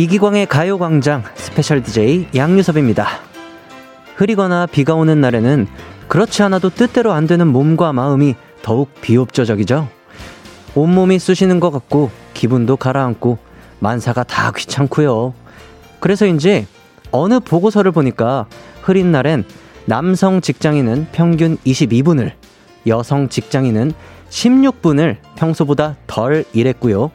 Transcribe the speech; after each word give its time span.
이기광의 0.00 0.46
가요광장 0.46 1.24
special 1.34 1.82
DJ 1.82 2.28
양요섭입니다. 2.34 3.06
흐리거나 4.16 4.64
비가 4.64 4.94
오는 4.94 5.20
날에는 5.20 5.66
그렇지 6.08 6.42
않아도 6.44 6.70
뜻대로 6.70 7.12
안 7.12 7.26
되는 7.26 7.46
몸과 7.46 7.92
마음이 7.92 8.34
더욱 8.62 8.88
비협조적이죠. 9.02 9.88
온몸이 10.74 11.18
쑤시는 11.18 11.60
것 11.60 11.70
같고 11.70 12.10
기분도 12.32 12.78
가라앉고 12.78 13.36
만사가 13.80 14.24
다 14.24 14.52
귀찮고요. 14.52 15.34
그래서인지 15.98 16.66
어느 17.10 17.38
보고서를 17.38 17.92
보니까 17.92 18.46
흐린 18.80 19.12
날엔 19.12 19.44
남성 19.84 20.40
직장인은 20.40 21.08
평균 21.12 21.58
22분을, 21.58 22.32
여성 22.86 23.28
직장인은 23.28 23.92
16분을 24.30 25.18
평소보다 25.36 25.96
덜 26.06 26.46
일했고요. 26.54 27.10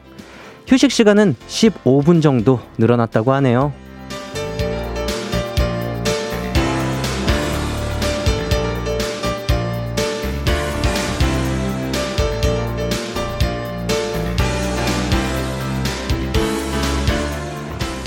휴식 0.66 0.90
시간은 0.90 1.36
15분 1.46 2.20
정도 2.20 2.58
늘어났다고 2.76 3.32
하네요. 3.34 3.72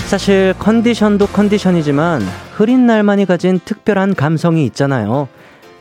사실 0.06 0.54
컨디션도 0.58 1.28
컨디션이지만 1.28 2.20
흐린 2.56 2.84
날만이 2.84 3.26
가진 3.26 3.60
특별한 3.64 4.16
감성이 4.16 4.66
있잖아요. 4.66 5.28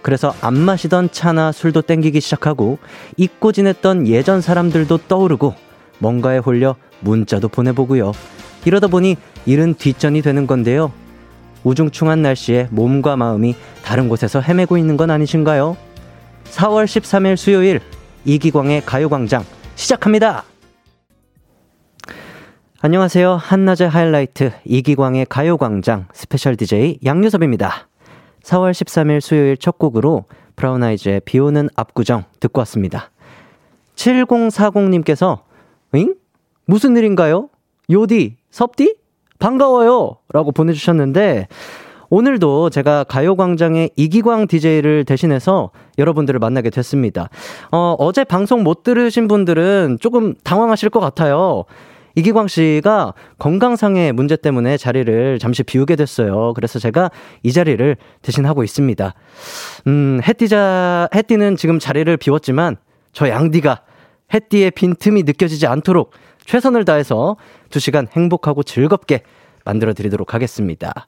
그래서 0.04 0.34
안 0.40 0.54
마시던 0.54 1.10
차나 1.12 1.52
술도 1.52 1.82
땡기기 1.82 2.22
시작하고 2.22 2.78
잊고 3.18 3.52
지냈던 3.52 4.08
예전 4.08 4.40
사람들도 4.40 5.00
떠오르고 5.08 5.69
뭔가에 6.00 6.40
홀려 6.40 6.76
문자도 7.02 7.50
보내보고요. 7.50 8.12
이러다 8.66 8.88
보니 8.88 9.16
일은 9.46 9.74
뒷전이 9.76 10.22
되는 10.22 10.48
건데요. 10.48 10.92
우중충한 11.64 12.22
날씨에 12.22 12.68
몸과 12.72 13.16
마음이 13.16 13.56
다른 13.84 14.10
곳에서 14.10 14.42
헤매고 14.42 14.78
있는 14.78 14.98
건 14.98 15.12
아니신가요? 15.12 15.78
4월 16.46 16.86
13일 16.86 17.36
수요일 17.36 17.80
이기광의 18.26 18.84
가요광장 18.86 19.44
시작합니다. 19.76 20.44
안녕하세요. 22.82 23.36
한낮의 23.36 23.90
하이라이트 23.90 24.52
이기광의 24.64 25.26
가요광장 25.28 26.08
special 26.14 26.56
DJ 26.56 27.00
양요섭입니다. 27.04 27.90
4월 28.44 28.72
13일 28.72 29.20
수요일 29.20 29.58
첫 29.58 29.78
곡으로 29.78 30.26
브라운 30.56 30.84
아이즈의 30.84 31.22
비 31.26 31.40
오는 31.40 31.70
압구정 31.76 32.24
듣고 32.40 32.60
왔습니다. 32.60 33.12
7040님께서 33.96 35.42
응? 35.96 36.16
무슨 36.66 36.96
일인가요? 36.96 37.50
요디, 37.90 38.36
섭디? 38.52 38.96
반가워요! 39.40 40.18
라고 40.32 40.52
보내주셨는데, 40.52 41.48
오늘도 42.10 42.72
제가 42.72 43.04
가요광장의 43.04 43.92
이기광 43.96 44.48
DJ를 44.48 45.06
대신해서 45.06 45.72
여러분들을 45.98 46.40
만나게 46.40 46.70
됐습니다. 46.70 47.30
어, 47.72 47.96
어제 48.00 48.24
방송 48.24 48.64
못 48.64 48.84
들으신 48.84 49.28
분들은 49.28 50.00
조금 50.02 50.34
당황하실 50.44 50.90
것 50.90 51.00
같아요. 51.00 51.66
이기광 52.16 52.48
씨가 52.48 53.14
건강상의 53.38 54.12
문제 54.14 54.36
때문에 54.36 54.78
자리를 54.78 55.38
잠시 55.40 55.62
비우게 55.64 55.96
됐어요. 55.96 56.54
그래서 56.56 56.80
제가 56.80 57.12
이 57.44 57.54
자리를 57.54 57.96
대신하고 58.24 58.64
있습니다. 58.64 59.14
음, 59.88 60.20
해띠자, 60.28 61.10
해띠는 61.14 61.56
지금 61.56 61.78
자리를 61.78 62.18
비웠지만 62.18 62.78
저 63.14 63.30
양디가 63.30 63.84
해띠의 64.34 64.72
빈틈이 64.72 65.24
느껴지지 65.24 65.68
않도록 65.68 66.12
최선을 66.46 66.86
다해서 66.86 67.38
두 67.70 67.80
시간 67.80 68.08
행복하고 68.12 68.64
즐겁게 68.64 69.22
만들어 69.66 69.94
드리도록 69.94 70.34
하겠습니다. 70.34 71.08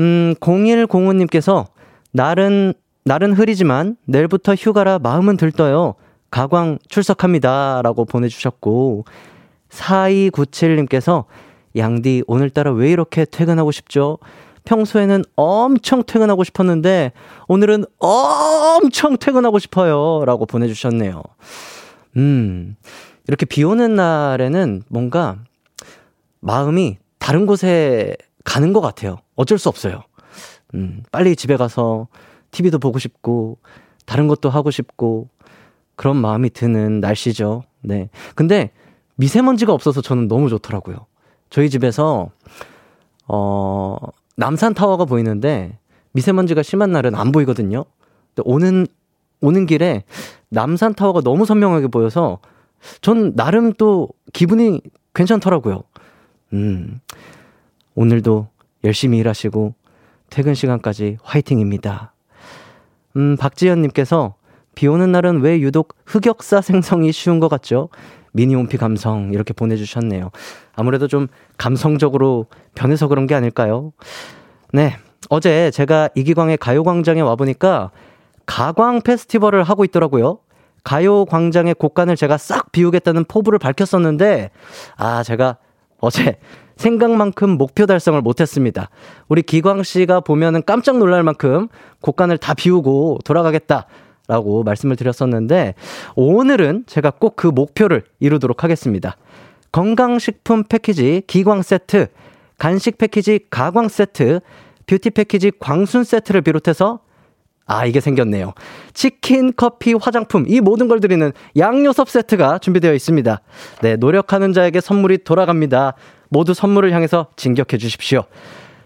음, 0.00 0.34
0105님께서 0.40 1.66
날은, 2.12 2.74
날은 3.04 3.34
흐리지만 3.34 3.96
내일부터 4.04 4.54
휴가라 4.54 4.98
마음은 4.98 5.36
들떠요. 5.36 5.94
가광 6.30 6.78
출석합니다. 6.88 7.82
라고 7.82 8.04
보내주셨고, 8.04 9.04
4297님께서 9.70 11.24
양디 11.76 12.24
오늘따라 12.26 12.72
왜 12.72 12.90
이렇게 12.90 13.24
퇴근하고 13.24 13.70
싶죠? 13.70 14.18
평소에는 14.64 15.24
엄청 15.36 16.02
퇴근하고 16.04 16.44
싶었는데 16.44 17.12
오늘은 17.48 17.84
엄청 17.98 19.16
퇴근하고 19.16 19.58
싶어요. 19.58 20.24
라고 20.26 20.44
보내주셨네요. 20.44 21.22
음, 22.16 22.76
이렇게 23.26 23.46
비 23.46 23.62
오는 23.64 23.94
날에는 23.94 24.82
뭔가 24.88 25.38
마음이 26.40 26.98
다른 27.18 27.46
곳에 27.46 28.16
가는 28.44 28.72
것 28.72 28.80
같아요. 28.80 29.18
어쩔 29.36 29.58
수 29.58 29.68
없어요. 29.68 30.02
음, 30.74 31.02
빨리 31.12 31.36
집에 31.36 31.56
가서 31.56 32.08
TV도 32.50 32.78
보고 32.78 32.98
싶고, 32.98 33.58
다른 34.06 34.28
것도 34.28 34.48
하고 34.48 34.70
싶고, 34.70 35.28
그런 35.96 36.16
마음이 36.16 36.50
드는 36.50 37.00
날씨죠. 37.00 37.64
네. 37.82 38.08
근데 38.34 38.70
미세먼지가 39.16 39.72
없어서 39.72 40.00
저는 40.00 40.28
너무 40.28 40.48
좋더라고요. 40.48 41.06
저희 41.50 41.68
집에서 41.68 42.30
어 43.26 43.96
남산 44.36 44.74
타워가 44.74 45.04
보이는데 45.04 45.76
미세먼지가 46.12 46.62
심한 46.62 46.92
날은 46.92 47.16
안 47.16 47.32
보이거든요. 47.32 47.84
근데 48.34 48.48
오는 48.48 48.86
오는 49.40 49.66
길에 49.66 50.04
남산 50.50 50.94
타워가 50.94 51.20
너무 51.20 51.44
선명하게 51.44 51.88
보여서 51.88 52.38
전 53.00 53.34
나름 53.34 53.72
또 53.74 54.08
기분이 54.32 54.80
괜찮더라고요. 55.14 55.82
음. 56.52 57.00
오늘도 57.94 58.48
열심히 58.84 59.18
일하시고 59.18 59.74
퇴근 60.30 60.54
시간까지 60.54 61.18
화이팅입니다. 61.22 62.12
음, 63.16 63.36
박지현 63.36 63.82
님께서 63.82 64.34
비 64.74 64.86
오는 64.86 65.10
날은 65.10 65.40
왜 65.40 65.60
유독 65.60 65.96
흑역사 66.06 66.60
생성이 66.60 67.10
쉬운 67.10 67.40
것 67.40 67.48
같죠? 67.48 67.88
미니홈피 68.32 68.76
감성 68.76 69.32
이렇게 69.32 69.52
보내주셨네요. 69.52 70.30
아무래도 70.76 71.08
좀 71.08 71.26
감성적으로 71.56 72.46
변해서 72.74 73.08
그런 73.08 73.26
게 73.26 73.34
아닐까요? 73.34 73.92
네. 74.72 74.96
어제 75.30 75.70
제가 75.72 76.08
이기광의 76.14 76.58
가요광장에 76.58 77.20
와보니까 77.20 77.90
가광 78.48 79.02
페스티벌을 79.02 79.62
하고 79.62 79.84
있더라고요. 79.84 80.38
가요 80.82 81.26
광장의 81.26 81.74
곡간을 81.74 82.16
제가 82.16 82.38
싹 82.38 82.72
비우겠다는 82.72 83.26
포부를 83.26 83.58
밝혔었는데, 83.58 84.50
아, 84.96 85.22
제가 85.22 85.58
어제 86.00 86.38
생각만큼 86.76 87.50
목표 87.58 87.84
달성을 87.86 88.20
못했습니다. 88.22 88.88
우리 89.28 89.42
기광 89.42 89.82
씨가 89.82 90.20
보면은 90.20 90.62
깜짝 90.64 90.96
놀랄 90.96 91.22
만큼 91.22 91.68
곡간을 92.00 92.38
다 92.38 92.54
비우고 92.54 93.18
돌아가겠다. 93.24 93.86
라고 94.28 94.62
말씀을 94.62 94.96
드렸었는데, 94.96 95.74
오늘은 96.16 96.84
제가 96.86 97.10
꼭 97.10 97.36
그 97.36 97.48
목표를 97.48 98.04
이루도록 98.18 98.64
하겠습니다. 98.64 99.16
건강식품 99.72 100.64
패키지 100.64 101.22
기광 101.26 101.62
세트, 101.62 102.08
간식 102.58 102.96
패키지 102.96 103.40
가광 103.50 103.88
세트, 103.88 104.40
뷰티 104.86 105.10
패키지 105.10 105.52
광순 105.58 106.04
세트를 106.04 106.40
비롯해서 106.40 107.00
아, 107.68 107.84
이게 107.86 108.00
생겼네요. 108.00 108.54
치킨, 108.94 109.52
커피, 109.54 109.92
화장품, 109.92 110.44
이 110.48 110.60
모든 110.60 110.88
걸 110.88 111.00
드리는 111.00 111.32
양요섭 111.56 112.08
세트가 112.08 112.58
준비되어 112.58 112.94
있습니다. 112.94 113.40
네, 113.82 113.96
노력하는 113.96 114.52
자에게 114.54 114.80
선물이 114.80 115.18
돌아갑니다. 115.24 115.92
모두 116.30 116.54
선물을 116.54 116.90
향해서 116.92 117.28
진격해 117.36 117.76
주십시오. 117.78 118.24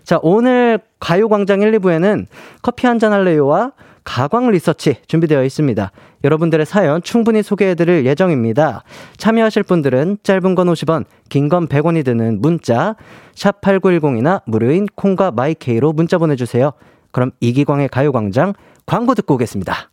자, 0.05 0.19
오늘 0.23 0.81
가요광장 0.99 1.62
1, 1.62 1.79
2부에는 1.79 2.26
커피 2.61 2.88
한잔 2.88 3.12
할래요와 3.12 3.73
가광 4.05 4.50
리서치 4.50 4.96
준비되어 5.06 5.44
있습니다. 5.44 5.93
여러분들의 6.25 6.67
사연 6.67 7.02
충분히 7.05 7.40
소개해드릴 7.44 8.05
예정입니다. 8.05 8.82
참여하실 9.17 9.62
분들은 9.62 10.19
짧은 10.25 10.56
건 10.56 10.67
50원, 10.67 11.05
긴 11.29 11.49
건 11.49 11.69
100원이 11.69 12.05
드는 12.05 12.40
문자, 12.40 12.96
샵8910이나 13.37 14.43
무료인 14.46 14.87
콩과 14.96 15.31
마이케이로 15.31 15.93
문자 15.93 16.19
보내주세요. 16.19 16.73
그럼 17.12 17.31
이기광의 17.40 17.88
가요광장 17.90 18.55
광고 18.87 19.14
듣고 19.14 19.34
오겠습니다. 19.34 19.90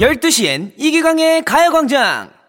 열두 0.00 0.30
시엔 0.30 0.72
이기광의 0.78 1.44
가요광장 1.44 2.39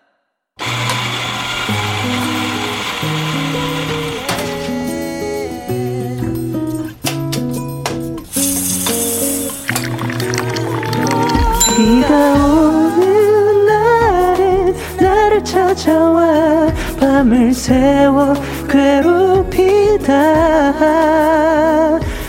비가 12.11 12.43
오는 12.43 13.65
날엔 13.65 14.75
나를 14.99 15.41
찾아와 15.45 16.67
밤을 16.99 17.53
새워 17.53 18.33
괴롭히다. 18.67 20.11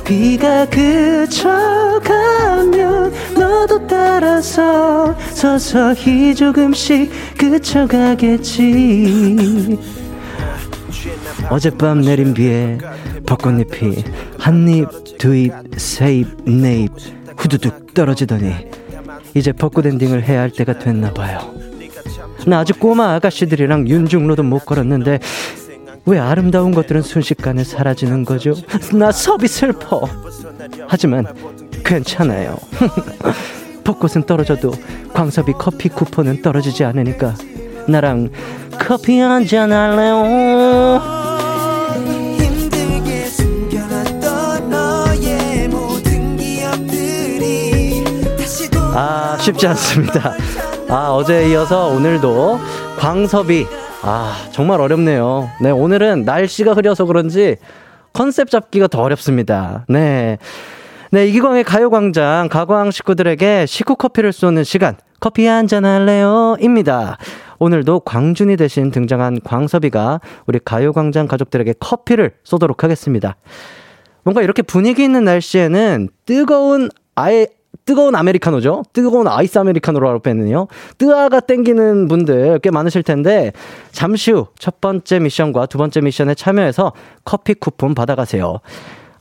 비가 0.04 0.66
그쳐가면 0.66 1.42
너도 3.36 3.84
따라서 3.88 5.16
서서히 5.32 6.32
조금씩 6.36 7.10
그쳐가겠지. 7.36 8.60
어젯밤 11.50 12.02
내린 12.02 12.32
비에 12.34 12.78
벚꽃잎이 13.26 14.04
한입 14.38 15.18
두입 15.18 15.52
세입 15.76 16.44
네입 16.44 16.92
후두둑 17.36 17.92
떨어지더니 17.94 18.70
이제 19.34 19.52
벚꽃 19.52 19.86
엔딩을 19.86 20.24
해야 20.24 20.40
할 20.40 20.50
때가 20.50 20.78
됐나 20.78 21.12
봐요 21.12 21.38
나 22.46 22.58
아직 22.60 22.78
꼬마 22.80 23.14
아가씨들이랑 23.14 23.88
윤중로도 23.88 24.42
못 24.42 24.66
걸었는데 24.66 25.20
왜 26.06 26.18
아름다운 26.18 26.72
것들은 26.72 27.02
순식간에 27.02 27.62
사라지는 27.62 28.24
거죠? 28.24 28.54
나 28.92 29.12
섭이 29.12 29.46
슬퍼. 29.46 30.02
하지만 30.88 31.24
괜찮아요. 31.84 32.56
벚꽃은 33.84 34.24
떨어져도 34.26 34.72
광섭이 35.14 35.52
커피 35.56 35.88
쿠폰은 35.88 36.42
떨어지지 36.42 36.82
않으니까 36.82 37.34
나랑 37.86 38.30
커피 38.80 39.20
한 39.20 39.46
잔 39.46 39.70
할래요? 39.70 41.21
아, 48.94 49.36
쉽지 49.38 49.66
않습니다. 49.68 50.34
아, 50.88 51.10
어제에 51.12 51.50
이어서 51.50 51.88
오늘도 51.88 52.58
광섭이 52.98 53.66
아, 54.02 54.34
정말 54.52 54.80
어렵네요. 54.80 55.48
네, 55.60 55.70
오늘은 55.70 56.24
날씨가 56.24 56.74
흐려서 56.74 57.04
그런지 57.06 57.56
컨셉 58.12 58.50
잡기가 58.50 58.88
더 58.88 59.00
어렵습니다. 59.02 59.84
네. 59.88 60.38
네, 61.10 61.26
이기광의 61.26 61.64
가요광장, 61.64 62.48
가광 62.50 62.90
식구들에게 62.90 63.66
식후 63.66 63.96
커피를 63.96 64.32
쏘는 64.32 64.64
시간, 64.64 64.96
커피 65.20 65.46
한 65.46 65.66
잔 65.68 65.84
할래요? 65.84 66.56
입니다. 66.60 67.16
오늘도 67.58 68.00
광준이 68.00 68.56
대신 68.56 68.90
등장한 68.90 69.40
광섭이가 69.44 70.20
우리 70.46 70.58
가요광장 70.64 71.28
가족들에게 71.28 71.74
커피를 71.80 72.32
쏘도록 72.44 72.82
하겠습니다. 72.82 73.36
뭔가 74.24 74.42
이렇게 74.42 74.62
분위기 74.62 75.04
있는 75.04 75.24
날씨에는 75.24 76.08
뜨거운 76.26 76.88
아예 77.14 77.46
뜨거운 77.84 78.14
아메리카노죠. 78.14 78.84
뜨거운 78.92 79.26
아이스 79.28 79.58
아메리카노로 79.58 80.20
빼는요. 80.20 80.68
뜨아가 80.98 81.40
땡기는 81.40 82.08
분들 82.08 82.60
꽤 82.60 82.70
많으실 82.70 83.02
텐데 83.02 83.52
잠시 83.90 84.30
후 84.32 84.46
첫 84.58 84.80
번째 84.80 85.18
미션과 85.18 85.66
두 85.66 85.78
번째 85.78 86.00
미션에 86.00 86.34
참여해서 86.34 86.92
커피 87.24 87.54
쿠폰 87.54 87.94
받아가세요. 87.94 88.60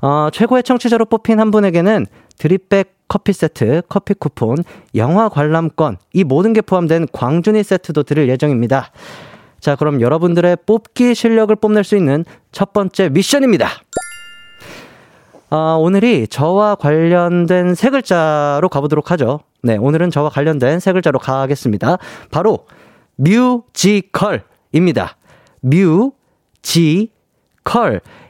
어, 0.02 0.30
최고의 0.32 0.64
청취자로 0.64 1.06
뽑힌 1.06 1.40
한 1.40 1.52
분에게는 1.52 2.06
드립백 2.38 2.96
커피 3.08 3.34
세트, 3.34 3.82
커피 3.90 4.14
쿠폰, 4.14 4.58
영화 4.96 5.30
관람권, 5.30 5.98
이 6.14 6.24
모든 6.24 6.54
게 6.54 6.62
포함된 6.62 7.08
광준이 7.12 7.62
세트도 7.64 8.04
드릴 8.04 8.30
예정입니다. 8.30 8.92
자, 9.60 9.76
그럼 9.76 10.02
여러분들의 10.02 10.58
뽑기 10.66 11.14
실력을 11.14 11.56
뽐낼 11.56 11.84
수 11.84 11.96
있는 11.96 12.26
첫 12.52 12.74
번째 12.74 13.10
미션입니다. 13.10 13.68
아, 15.54 15.76
오늘이 15.78 16.28
저와 16.28 16.76
관련된 16.76 17.76
세 17.76 17.90
글자로 17.90 18.70
가보도록 18.70 19.12
하죠. 19.12 19.42
네, 19.64 19.76
오늘은 19.78 20.10
저와 20.10 20.30
관련된 20.30 20.80
세 20.80 20.94
글자로 20.94 21.20
가겠습니다. 21.20 21.98
바로 22.32 22.66
뮤지컬입니다. 23.18 25.18
뮤지컬. 25.62 27.12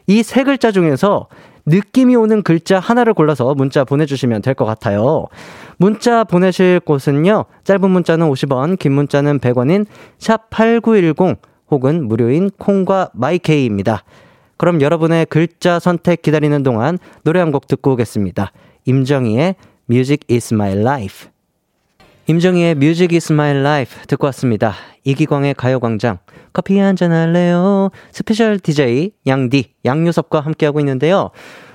이 0.07 0.23
세 0.23 0.43
글자 0.43 0.71
중에서 0.71 1.27
느낌이 1.67 2.15
오는 2.15 2.41
글자 2.41 2.79
하나를 2.79 3.13
골라서 3.13 3.53
문자 3.53 3.83
보내주시면 3.83 4.41
될 4.41 4.55
것 4.55 4.65
같아요. 4.65 5.27
문자 5.77 6.23
보내실 6.23 6.79
곳은요, 6.79 7.45
짧은 7.63 7.87
문자는 7.89 8.27
50원, 8.29 8.79
긴 8.79 8.93
문자는 8.93 9.39
100원인 9.39 9.85
샵8910 10.17 11.37
혹은 11.69 12.07
무료인 12.07 12.49
콩과 12.57 13.11
마이케이입니다. 13.13 14.03
그럼 14.61 14.79
여러분의 14.79 15.25
글자 15.25 15.79
선택 15.79 16.21
기다리는 16.21 16.61
동안 16.61 16.99
노래 17.23 17.39
한 17.39 17.51
곡 17.51 17.65
듣고 17.65 17.93
오겠습니다. 17.93 18.51
임정희의 18.85 19.55
Music 19.89 20.19
is 20.29 20.53
my 20.53 20.77
life. 20.77 21.29
임정희의 22.27 22.75
Music 22.75 23.15
is 23.15 23.33
my 23.33 23.57
life 23.57 24.03
듣고 24.05 24.27
왔습니다. 24.27 24.75
이기광의 25.03 25.55
가요광장. 25.55 26.19
커피 26.53 26.77
한잔 26.77 27.11
할래요? 27.11 27.89
special 28.11 28.59
DJ 28.59 29.13
양디, 29.25 29.73
양요섭과 29.83 30.41
함께하고 30.41 30.79
있는데요. 30.81 31.31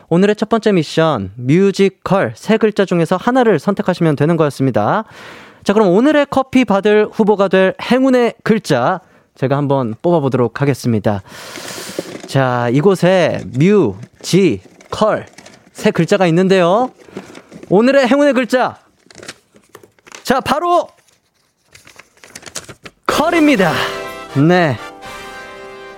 오늘의 0.09 0.37
첫 0.37 0.49
번째 0.49 0.71
미션, 0.71 1.33
뮤지컬 1.35 2.35
세 2.37 2.56
글자 2.56 2.85
중에서 2.85 3.17
하나를 3.17 3.59
선택하시면 3.59 4.15
되는 4.15 4.37
거였습니다. 4.37 5.06
자, 5.65 5.73
그럼 5.73 5.88
오늘의 5.88 6.29
커피 6.31 6.65
받을 6.65 7.09
후보가 7.11 7.49
될 7.49 7.75
행운의 7.83 8.35
글자, 8.44 9.00
제가 9.35 9.56
한번 9.56 9.97
뽑아보도록 10.03 10.62
하겠습니다. 10.62 11.23
자, 12.26 12.69
이곳에 12.73 13.40
뮤, 13.56 13.94
지, 14.20 14.61
컬. 14.90 15.26
세 15.73 15.90
글자가 15.93 16.26
있는데요. 16.26 16.90
오늘의 17.69 18.08
행운의 18.08 18.32
글자. 18.32 18.78
자, 20.25 20.40
바로 20.40 20.88
컬입니다. 23.06 23.73
네. 24.49 24.76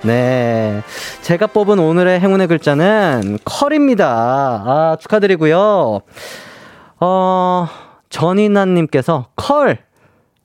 네. 0.02 0.82
제가 1.22 1.46
뽑은 1.46 1.78
오늘의 1.78 2.20
행운의 2.20 2.46
글자는 2.46 3.38
컬입니다. 3.44 4.06
아, 4.08 4.96
축하드리고요. 5.00 6.00
어, 7.00 7.68
전인아님께서 8.10 9.28
컬. 9.34 9.78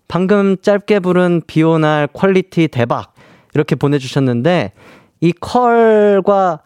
방금 0.07 0.55
짧게 0.61 0.99
부른 0.99 1.41
비오날 1.45 2.07
quality 2.07 2.69
대박. 2.69 3.13
이렇게 3.53 3.75
보내주셨는데, 3.75 4.71
이 5.23 5.31
컬과 5.31 6.59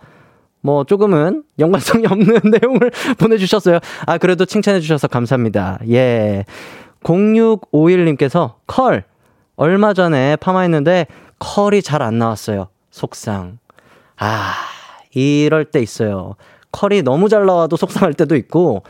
뭐 0.62 0.84
조금은 0.84 1.44
연관성이 1.60 2.06
없는 2.10 2.42
내용을 2.60 2.92
보내주셨어요. 3.20 3.80
아, 4.08 4.18
그래도 4.18 4.46
칭찬해주셔서 4.46 5.08
감사합니다. 5.08 5.80
예. 5.90 6.44
0651님께서 7.04 8.56
컬. 8.66 9.04
얼마 9.56 9.94
전에 9.94 10.36
파마했는데 10.38 11.06
컬이 11.40 11.84
잘 11.84 12.02
안 12.02 12.18
나왔어요. 12.18 12.70
속상. 12.90 13.60
아, 14.18 14.54
이럴 15.14 15.66
때 15.66 15.80
있어요. 15.80 16.36
컬이 16.72 17.04
너무 17.04 17.30
잘 17.30 17.46
나와도 17.46 17.76
속상할 17.78 18.14
때도 18.16 18.36
있고, 18.36 18.82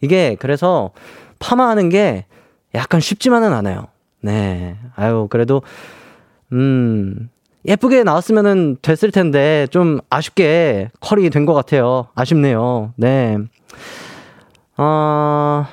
이게 0.00 0.36
그래서 0.40 0.90
파마하는 1.38 1.88
게 1.88 2.26
약간 2.74 3.00
쉽지만은 3.00 3.52
않아요. 3.52 3.86
네. 4.20 4.76
아유, 4.96 5.28
그래도, 5.30 5.62
음, 6.52 7.30
예쁘게 7.66 8.02
나왔으면 8.02 8.76
됐을 8.82 9.10
텐데 9.12 9.66
좀 9.70 10.00
아쉽게 10.10 10.90
컬이 11.00 11.30
된 11.30 11.46
것 11.46 11.54
같아요. 11.54 12.08
아쉽네요. 12.14 12.92
네. 12.96 13.38
어, 14.76 15.64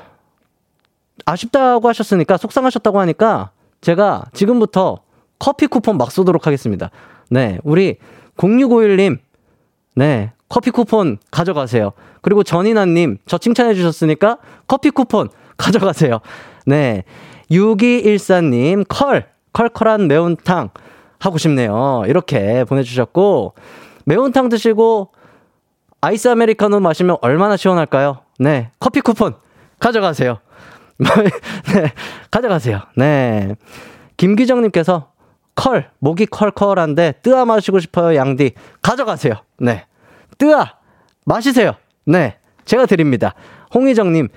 아쉽다고 1.25 1.87
하셨으니까 1.87 2.37
속상하셨다고 2.37 2.99
하니까 2.99 3.51
제가 3.81 4.25
지금부터 4.33 4.99
커피 5.39 5.67
쿠폰 5.67 5.97
막 5.97 6.11
쏘도록 6.11 6.45
하겠습니다. 6.47 6.91
네. 7.29 7.59
우리 7.63 7.97
0651님. 8.37 9.17
네. 9.95 10.31
커피 10.47 10.71
쿠폰 10.71 11.17
가져가세요. 11.31 11.91
그리고 12.21 12.43
전인아님, 12.43 13.17
저 13.25 13.37
칭찬해 13.37 13.73
주셨으니까 13.75 14.37
커피 14.67 14.89
쿠폰 14.89 15.29
가져가세요. 15.57 16.19
네. 16.65 17.03
6214님, 17.51 18.85
컬, 18.87 19.29
컬컬한 19.53 20.07
매운탕. 20.07 20.69
하고 21.19 21.37
싶네요. 21.37 22.03
이렇게 22.07 22.63
보내주셨고, 22.63 23.53
매운탕 24.05 24.49
드시고, 24.49 25.11
아이스 26.01 26.29
아메리카노 26.29 26.79
마시면 26.79 27.17
얼마나 27.21 27.57
시원할까요? 27.57 28.21
네. 28.39 28.71
커피 28.79 29.01
쿠폰 29.01 29.35
가져가세요. 29.79 30.39
네. 30.97 31.93
가져가세요. 32.31 32.81
네. 32.95 33.55
김기정님께서 34.17 35.11
컬, 35.55 35.89
목이 35.99 36.25
컬컬한데 36.25 37.15
뜨아 37.21 37.43
마시고 37.43 37.79
싶어요, 37.79 38.15
양디. 38.15 38.53
가져가세요. 38.81 39.33
네. 39.59 39.85
뜨아, 40.37 40.75
마시세요. 41.25 41.73
네. 42.05 42.37
제가 42.63 42.85
드립니다. 42.85 43.33
홍희정님, 43.73 44.29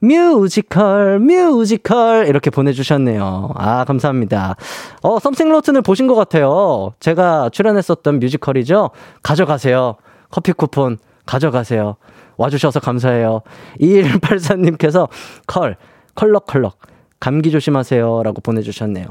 뮤지컬, 0.00 1.18
뮤지컬 1.18 2.26
이렇게 2.26 2.50
보내주셨네요. 2.50 3.50
아 3.54 3.84
감사합니다. 3.84 4.56
어 5.02 5.18
Something 5.18 5.52
Rotten을 5.52 5.82
보신 5.82 6.06
것 6.06 6.14
같아요. 6.14 6.94
제가 7.00 7.50
출연했었던 7.50 8.18
뮤지컬이죠. 8.18 8.90
가져가세요. 9.22 9.96
커피 10.30 10.52
쿠폰 10.52 10.98
가져가세요. 11.26 11.96
와주셔서 12.36 12.80
감사해요. 12.80 13.42
2184님께서 13.80 15.08
컬, 15.46 15.76
컬럭컬럭 16.14 16.78
감기 17.20 17.50
조심하세요. 17.50 18.22
라고 18.22 18.40
보내주셨네요. 18.40 19.06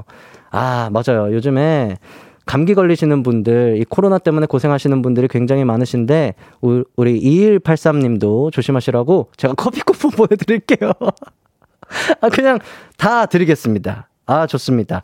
아 0.52 0.90
맞아요. 0.92 1.32
요즘에 1.34 1.98
감기 2.50 2.74
걸리시는 2.74 3.22
분들, 3.22 3.78
이 3.80 3.86
코로나 3.86 4.18
때문에 4.18 4.48
고생하시는 4.48 5.04
분들이 5.04 5.28
굉장히 5.28 5.66
많으신데, 5.66 6.34
우리 6.62 7.22
2183님도 7.22 8.52
조심하시라고 8.52 9.30
제가 9.38 9.54
커피 9.54 9.82
쿠폰 9.82 10.10
보내드릴게요. 10.18 10.92
아, 12.22 12.30
그냥 12.30 12.58
다 12.98 13.28
드리겠습니다. 13.28 14.10
아, 14.26 14.48
좋습니다. 14.48 15.04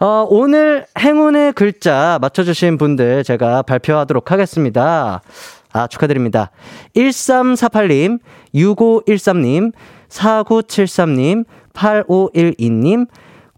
어, 0.00 0.26
오늘 0.28 0.86
행운의 0.98 1.52
글자 1.52 2.18
맞춰주신 2.20 2.78
분들 2.78 3.22
제가 3.22 3.62
발표하도록 3.62 4.32
하겠습니다. 4.32 5.22
아, 5.72 5.86
축하드립니다. 5.86 6.50
1348님, 6.96 8.18
6513님, 8.56 9.72
4973님, 10.08 11.44
8512님, 11.74 13.06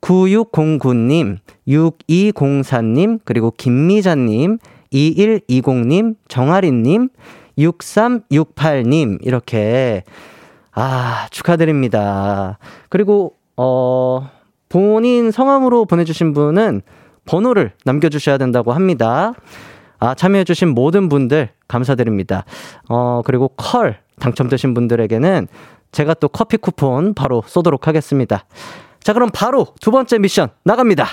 9609님, 0.02 1.38
6204님, 1.68 3.20
그리고 3.24 3.52
김미자님, 3.56 4.58
2120님, 4.92 6.16
정아린님, 6.28 7.10
6368님, 7.58 9.18
이렇게, 9.22 10.04
아, 10.72 11.26
축하드립니다. 11.30 12.58
그리고, 12.88 13.34
어, 13.56 14.30
본인 14.68 15.30
성함으로 15.30 15.84
보내주신 15.84 16.32
분은 16.32 16.82
번호를 17.24 17.72
남겨주셔야 17.84 18.38
된다고 18.38 18.72
합니다. 18.72 19.34
아, 19.98 20.14
참여해주신 20.14 20.68
모든 20.68 21.08
분들 21.08 21.50
감사드립니다. 21.66 22.44
어, 22.88 23.22
그리고 23.24 23.48
컬 23.48 24.00
당첨되신 24.20 24.74
분들에게는 24.74 25.48
제가 25.92 26.14
또 26.14 26.28
커피 26.28 26.56
쿠폰 26.56 27.14
바로 27.14 27.42
쏘도록 27.46 27.86
하겠습니다. 27.88 28.44
자, 29.00 29.12
그럼 29.12 29.30
바로 29.32 29.68
두 29.80 29.90
번째 29.90 30.18
미션 30.18 30.50
나갑니다. 30.64 31.06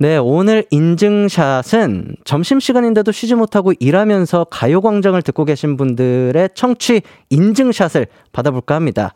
네, 0.00 0.16
오늘 0.16 0.64
인증샷은 0.70 2.18
점심시간인데도 2.24 3.10
쉬지 3.10 3.34
못하고 3.34 3.72
일하면서 3.80 4.44
가요광장을 4.44 5.20
듣고 5.22 5.44
계신 5.44 5.76
분들의 5.76 6.50
청취 6.54 7.02
인증샷을 7.30 8.06
받아볼까 8.30 8.76
합니다. 8.76 9.12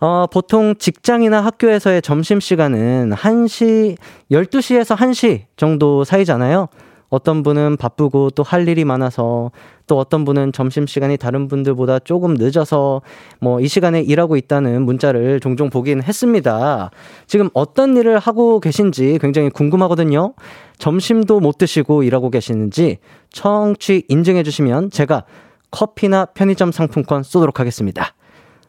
어, 0.00 0.26
보통 0.32 0.74
직장이나 0.78 1.44
학교에서의 1.44 2.00
점심시간은 2.00 3.10
1시, 3.10 3.98
12시에서 4.30 4.96
1시 4.96 5.42
정도 5.58 6.04
사이잖아요. 6.04 6.68
어떤 7.10 7.42
분은 7.42 7.76
바쁘고 7.76 8.30
또 8.30 8.42
할 8.42 8.66
일이 8.68 8.86
많아서 8.86 9.50
또 9.90 9.98
어떤 9.98 10.24
분은 10.24 10.52
점심시간이 10.52 11.16
다른 11.16 11.48
분들보다 11.48 11.98
조금 11.98 12.34
늦어서 12.34 13.02
뭐 13.40 13.60
이 13.60 13.66
시간에 13.66 14.00
일하고 14.00 14.36
있다는 14.36 14.82
문자를 14.82 15.40
종종 15.40 15.68
보긴 15.68 16.00
했습니다. 16.00 16.92
지금 17.26 17.50
어떤 17.54 17.96
일을 17.96 18.20
하고 18.20 18.60
계신지 18.60 19.18
굉장히 19.20 19.50
궁금하거든요. 19.50 20.34
점심도 20.78 21.40
못 21.40 21.58
드시고 21.58 22.04
일하고 22.04 22.30
계시는지 22.30 22.98
청취 23.30 24.04
인증해 24.08 24.44
주시면 24.44 24.90
제가 24.92 25.24
커피나 25.72 26.26
편의점 26.26 26.70
상품권 26.70 27.24
쏘도록 27.24 27.58
하겠습니다. 27.58 28.14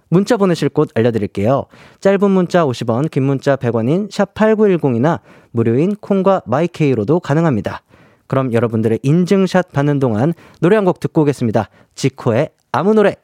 문자 0.10 0.38
보내실 0.38 0.70
곳 0.70 0.90
알려드릴게요. 0.96 1.66
짧은 2.00 2.32
문자 2.32 2.66
50원, 2.66 3.12
긴 3.12 3.24
문자 3.24 3.56
100원인 3.56 4.12
샵 4.12 4.34
8910이나 4.34 5.20
무료인 5.51 5.96
콩과 5.96 6.42
마이케이로도 6.48 7.20
가능합니다. 7.20 7.84
그럼 8.32 8.54
여러분들의 8.54 9.00
인증샷 9.04 9.74
받는 9.74 10.00
동안 10.00 10.34
노래 10.62 10.78
한 10.78 10.86
곡 10.86 11.02
듣고 11.02 11.24
오겠습니다. 11.24 11.68
지코의 11.96 12.52
아무 12.72 12.94
노래. 12.94 13.16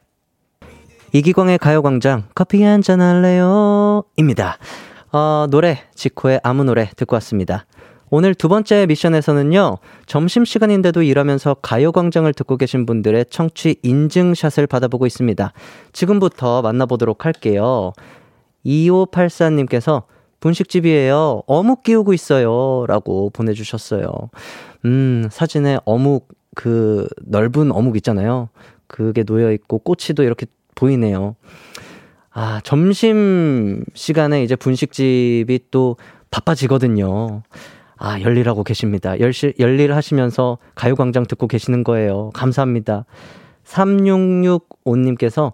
이기광의 1.14 1.56
가요광장 1.56 2.24
커피 2.34 2.62
한 2.62 2.82
잔 2.82 3.00
할래요? 3.00 4.04
입니다. 4.18 4.58
어, 5.10 5.46
노래, 5.50 5.78
지코의 5.94 6.40
아무 6.42 6.62
노래 6.64 6.90
듣고 6.94 7.14
왔습니다. 7.16 7.64
오늘 8.10 8.34
두 8.34 8.50
번째 8.50 8.84
미션에서는요, 8.84 9.78
점심시간인데도 10.04 11.00
일하면서 11.02 11.54
가요광장을 11.62 12.30
듣고 12.34 12.58
계신 12.58 12.84
분들의 12.84 13.24
청취 13.30 13.76
인증샷을 13.82 14.66
받아보고 14.66 15.06
있습니다. 15.06 15.54
지금부터 15.94 16.60
만나보도록 16.60 17.24
할게요. 17.24 17.94
2584님께서 18.66 20.02
분식집이에요. 20.40 21.42
어묵 21.46 21.82
끼우고 21.82 22.12
있어요. 22.12 22.84
라고 22.86 23.30
보내주셨어요. 23.30 24.08
음, 24.84 25.28
사진에 25.30 25.78
어묵, 25.84 26.28
그, 26.54 27.06
넓은 27.24 27.72
어묵 27.72 27.96
있잖아요. 27.96 28.48
그게 28.86 29.24
놓여 29.24 29.52
있고, 29.52 29.78
꼬치도 29.78 30.22
이렇게 30.22 30.46
보이네요. 30.74 31.36
아, 32.30 32.60
점심 32.62 33.82
시간에 33.94 34.42
이제 34.42 34.54
분식집이 34.54 35.60
또 35.70 35.96
바빠지거든요. 36.30 37.42
아, 37.96 38.20
열일하고 38.20 38.62
계십니다. 38.62 39.18
열실, 39.18 39.54
열일 39.58 39.92
하시면서 39.94 40.58
가요광장 40.76 41.26
듣고 41.26 41.48
계시는 41.48 41.82
거예요. 41.82 42.30
감사합니다. 42.34 43.06
3665님께서 43.64 45.52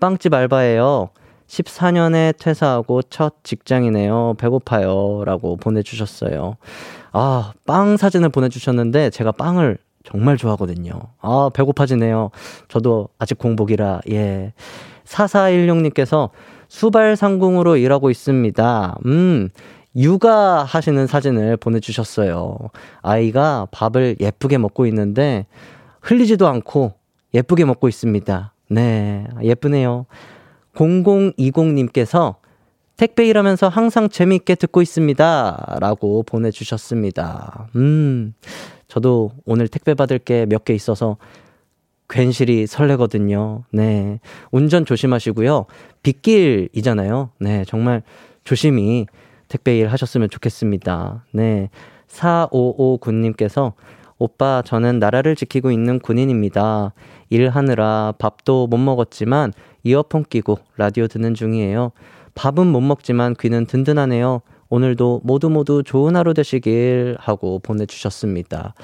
빵집 0.00 0.34
알바예요. 0.34 1.10
14년에 1.46 2.36
퇴사하고 2.36 3.02
첫 3.02 3.36
직장이네요. 3.44 4.34
배고파요. 4.38 5.22
라고 5.24 5.56
보내주셨어요. 5.56 6.56
아, 7.16 7.52
빵 7.64 7.96
사진을 7.96 8.28
보내주셨는데 8.28 9.10
제가 9.10 9.30
빵을 9.30 9.78
정말 10.02 10.36
좋아하거든요. 10.36 10.92
아, 11.20 11.48
배고파지네요. 11.54 12.30
저도 12.68 13.08
아직 13.18 13.38
공복이라, 13.38 14.00
예. 14.10 14.52
4416님께서 15.04 16.30
수발상공으로 16.66 17.76
일하고 17.76 18.10
있습니다. 18.10 18.98
음, 19.06 19.48
육아 19.94 20.64
하시는 20.64 21.06
사진을 21.06 21.56
보내주셨어요. 21.56 22.58
아이가 23.00 23.68
밥을 23.70 24.16
예쁘게 24.18 24.58
먹고 24.58 24.86
있는데 24.86 25.46
흘리지도 26.00 26.48
않고 26.48 26.94
예쁘게 27.32 27.64
먹고 27.64 27.88
있습니다. 27.88 28.52
네, 28.70 29.28
예쁘네요. 29.40 30.06
0020님께서 30.74 32.36
택배 32.96 33.26
일하면서 33.26 33.68
항상 33.68 34.08
재미있게 34.08 34.54
듣고 34.54 34.80
있습니다. 34.82 35.78
라고 35.80 36.22
보내주셨습니다. 36.22 37.68
음, 37.76 38.34
저도 38.88 39.32
오늘 39.44 39.68
택배 39.68 39.94
받을 39.94 40.18
게 40.18 40.46
몇 40.46 40.64
개 40.64 40.74
있어서 40.74 41.16
괜시리 42.08 42.66
설레거든요. 42.66 43.64
네. 43.72 44.20
운전 44.52 44.84
조심하시고요. 44.84 45.66
빗길이잖아요. 46.02 47.30
네. 47.40 47.64
정말 47.66 48.02
조심히 48.44 49.06
택배 49.48 49.78
일 49.78 49.88
하셨으면 49.88 50.28
좋겠습니다. 50.30 51.24
네. 51.32 51.70
4559님께서 52.08 53.72
오빠, 54.18 54.62
저는 54.64 55.00
나라를 55.00 55.34
지키고 55.34 55.70
있는 55.72 55.98
군인입니다. 55.98 56.92
일하느라 57.30 58.12
밥도 58.18 58.68
못 58.68 58.76
먹었지만 58.76 59.52
이어폰 59.82 60.24
끼고 60.28 60.58
라디오 60.76 61.08
듣는 61.08 61.34
중이에요. 61.34 61.90
밥은 62.34 62.66
못 62.66 62.80
먹지만 62.80 63.34
귀는 63.38 63.66
든든하네요. 63.66 64.42
오늘도 64.68 65.20
모두 65.24 65.50
모두 65.50 65.82
좋은 65.84 66.16
하루 66.16 66.34
되시길 66.34 67.16
하고 67.20 67.58
보내주셨습니다. 67.60 68.74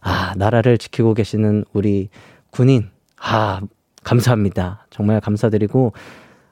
아, 0.00 0.34
나라를 0.36 0.78
지키고 0.78 1.14
계시는 1.14 1.64
우리 1.72 2.08
군인. 2.50 2.90
아, 3.20 3.60
감사합니다. 4.04 4.86
정말 4.90 5.20
감사드리고. 5.20 5.92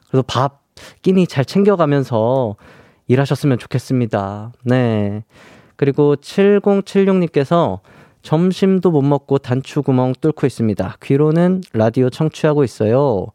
그래서 0.08 0.24
밥 0.26 0.62
끼니 1.02 1.26
잘 1.26 1.44
챙겨가면서 1.44 2.56
일하셨으면 3.06 3.58
좋겠습니다. 3.58 4.52
네. 4.64 5.24
그리고 5.76 6.16
7076님께서 6.16 7.80
점심도 8.22 8.90
못 8.90 9.02
먹고 9.02 9.38
단추구멍 9.38 10.14
뚫고 10.20 10.46
있습니다. 10.46 10.96
귀로는 11.02 11.62
라디오 11.72 12.10
청취하고 12.10 12.64
있어요. 12.64 13.26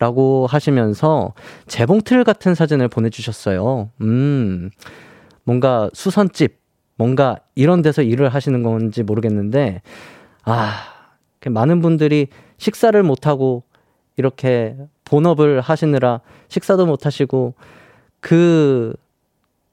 라고 0.00 0.46
하시면서 0.48 1.34
재봉틀 1.66 2.24
같은 2.24 2.54
사진을 2.54 2.88
보내주셨어요. 2.88 3.90
음, 4.00 4.70
뭔가 5.44 5.90
수선집, 5.92 6.58
뭔가 6.96 7.36
이런 7.54 7.82
데서 7.82 8.00
일을 8.00 8.30
하시는 8.30 8.62
건지 8.62 9.02
모르겠는데, 9.02 9.82
아, 10.44 10.72
많은 11.46 11.82
분들이 11.82 12.28
식사를 12.56 13.00
못하고 13.02 13.62
이렇게 14.16 14.76
본업을 15.04 15.60
하시느라 15.60 16.20
식사도 16.48 16.86
못하시고 16.86 17.54
그 18.20 18.94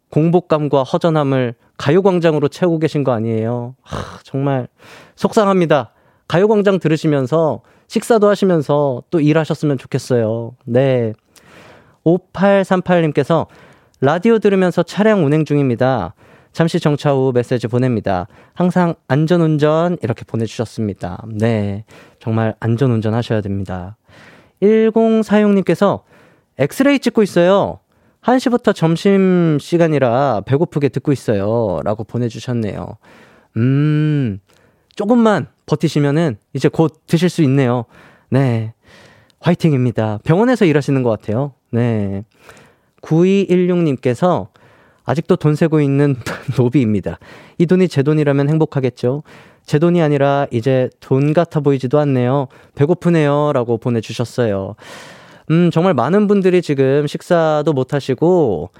공복감과 0.09 0.83
허전함을 0.83 1.55
가요광장으로 1.77 2.49
채우고 2.49 2.79
계신 2.79 3.03
거 3.03 3.11
아니에요? 3.13 3.75
하, 3.81 4.19
정말 4.23 4.67
속상합니다. 5.15 5.91
가요광장 6.27 6.79
들으시면서 6.79 7.61
식사도 7.87 8.27
하시면서 8.27 9.03
또 9.09 9.19
일하셨으면 9.19 9.77
좋겠어요. 9.77 10.55
네. 10.65 11.13
5838님께서 12.05 13.47
라디오 13.99 14.39
들으면서 14.39 14.83
차량 14.83 15.25
운행 15.25 15.45
중입니다. 15.45 16.13
잠시 16.53 16.79
정차 16.79 17.11
후 17.13 17.31
메시지 17.33 17.67
보냅니다. 17.67 18.27
항상 18.53 18.95
안전운전 19.07 19.97
이렇게 20.01 20.23
보내주셨습니다. 20.25 21.23
네. 21.31 21.85
정말 22.19 22.55
안전운전 22.59 23.13
하셔야 23.13 23.41
됩니다. 23.41 23.97
1046님께서 24.61 26.01
엑스레이 26.57 26.99
찍고 26.99 27.21
있어요. 27.23 27.79
1시부터 28.21 28.75
점심 28.75 29.57
시간이라 29.59 30.41
배고프게 30.45 30.89
듣고 30.89 31.11
있어요. 31.11 31.79
라고 31.83 32.03
보내주셨네요. 32.03 32.97
음, 33.57 34.39
조금만 34.97 35.47
버티시면은 35.67 36.37
이제 36.53 36.67
곧 36.69 37.01
드실 37.07 37.29
수 37.29 37.43
있네요. 37.43 37.85
네. 38.29 38.73
화이팅입니다. 39.39 40.19
병원에서 40.23 40.65
일하시는 40.65 41.03
것 41.03 41.09
같아요. 41.11 41.53
네. 41.71 42.23
9216님께서 43.01 44.47
아직도 45.05 45.35
돈 45.37 45.55
세고 45.55 45.79
있는 45.81 46.15
노비입니다. 46.57 47.19
이 47.59 47.65
돈이 47.67 47.87
제 47.87 48.01
돈이라면 48.03 48.49
행복하겠죠? 48.49 49.21
제 49.65 49.77
돈이 49.79 50.01
아니라 50.01 50.47
이제 50.51 50.89
돈 50.99 51.33
같아 51.33 51.59
보이지도 51.59 51.99
않네요. 51.99 52.47
배고프네요. 52.75 53.51
라고 53.53 53.77
보내주셨어요. 53.77 54.75
음, 55.51 55.69
정말 55.71 55.93
많은 55.93 56.27
분들이 56.27 56.61
지금 56.63 57.05
식사도 57.05 57.71
못 57.71 57.93
하시고 57.93 58.71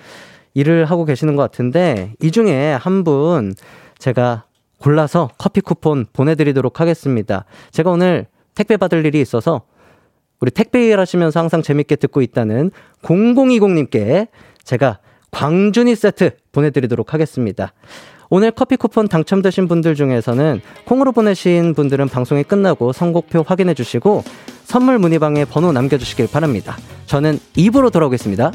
일을 0.56 0.86
하고 0.86 1.06
계시는 1.06 1.36
것 1.36 1.44
같은데 1.44 2.14
이 2.22 2.32
중에 2.32 2.74
한 2.74 3.04
분 3.04 3.54
제가 4.00 4.47
골라서 4.80 5.30
커피 5.38 5.62
쿠폰 5.62 6.06
보내드리도록 6.14 6.80
하겠습니다. 6.80 7.46
제가 7.72 7.92
오늘 7.92 8.28
택배 8.56 8.78
받을 8.78 9.06
일이 9.06 9.22
있어서 9.22 9.62
우리 10.40 10.52
택배 10.52 10.88
일 10.88 11.00
하시면서 11.00 11.40
항상 11.40 11.62
재밌게 11.62 11.96
듣고 11.96 12.22
있다는 12.22 12.72
0020님께 13.02 14.28
제가 14.64 15.00
광준이 15.32 15.96
세트 15.96 16.32
보내드리도록 16.52 17.14
하겠습니다. 17.14 17.74
오늘 18.30 18.52
커피 18.52 18.76
쿠폰 18.76 19.08
당첨되신 19.08 19.68
분들 19.68 19.96
중에서는 19.96 20.62
콩으로 20.86 21.12
보내신 21.14 21.74
분들은 21.74 22.10
방송이 22.10 22.44
끝나고 22.44 22.92
선곡표 22.92 23.44
확인해 23.48 23.74
주시고 23.74 24.24
선물 24.66 25.00
문의방에 25.00 25.46
번호 25.46 25.72
남겨주시길 25.72 26.30
바랍니다. 26.30 26.76
저는 27.06 27.40
입으로 27.56 27.90
돌아오겠습니다. 27.90 28.52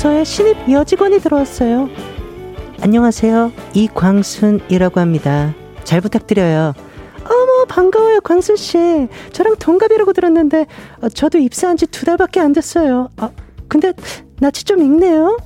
부서에 0.00 0.24
신입 0.24 0.56
여직원이 0.70 1.18
들어왔어요. 1.20 1.90
안녕하세요. 2.80 3.52
이광순이라고 3.74 4.98
합니다. 4.98 5.54
잘 5.84 6.00
부탁드려요. 6.00 6.72
어머 7.26 7.64
반가워요 7.68 8.22
광순 8.22 8.56
씨. 8.56 8.78
저랑 9.32 9.56
동갑이라고 9.56 10.14
들었는데 10.14 10.64
어, 11.02 11.10
저도 11.10 11.36
입사한 11.36 11.76
지 11.76 11.84
두 11.86 12.06
달밖에 12.06 12.40
안 12.40 12.54
됐어요. 12.54 13.10
아 13.18 13.28
근데 13.68 13.92
낯이 14.40 14.64
좀 14.64 14.80
익네요. 14.80 15.36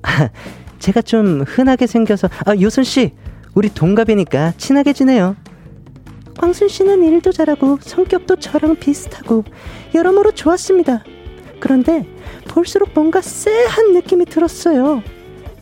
제가 0.78 1.02
좀 1.02 1.42
흔하게 1.42 1.86
생겨서 1.86 2.30
아 2.46 2.54
요순 2.58 2.84
씨 2.84 3.12
우리 3.54 3.68
동갑이니까 3.68 4.54
친하게 4.56 4.94
지내요. 4.94 5.36
광순 6.38 6.68
씨는 6.68 7.04
일도 7.04 7.30
잘하고 7.32 7.76
성격도 7.82 8.36
저랑 8.36 8.76
비슷하고 8.76 9.44
여러모로 9.94 10.32
좋았습니다. 10.32 11.04
그런데 11.60 12.06
볼수록 12.48 12.90
뭔가 12.94 13.20
쎄한 13.20 13.92
느낌이 13.92 14.24
들었어요. 14.24 15.02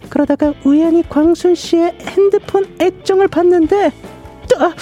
그러다가 0.09 0.54
우연히 0.64 1.02
광순 1.09 1.54
씨의 1.54 1.98
핸드폰 2.00 2.66
액정을 2.78 3.28
봤는데 3.28 3.92
아, 4.59 4.74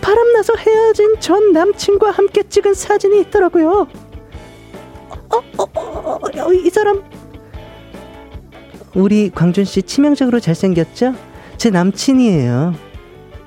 바람나서 0.00 0.54
헤어진 0.56 1.18
전 1.20 1.52
남친과 1.52 2.10
함께 2.10 2.42
찍은 2.42 2.74
사진이 2.74 3.20
있더라고요. 3.22 3.88
어, 5.28 5.36
어, 5.58 5.62
어, 5.74 6.18
어, 6.22 6.52
이 6.52 6.70
사람 6.70 7.02
우리 8.94 9.30
광준 9.30 9.64
씨 9.64 9.82
치명적으로 9.82 10.40
잘생겼죠? 10.40 11.14
제 11.56 11.70
남친이에요. 11.70 12.74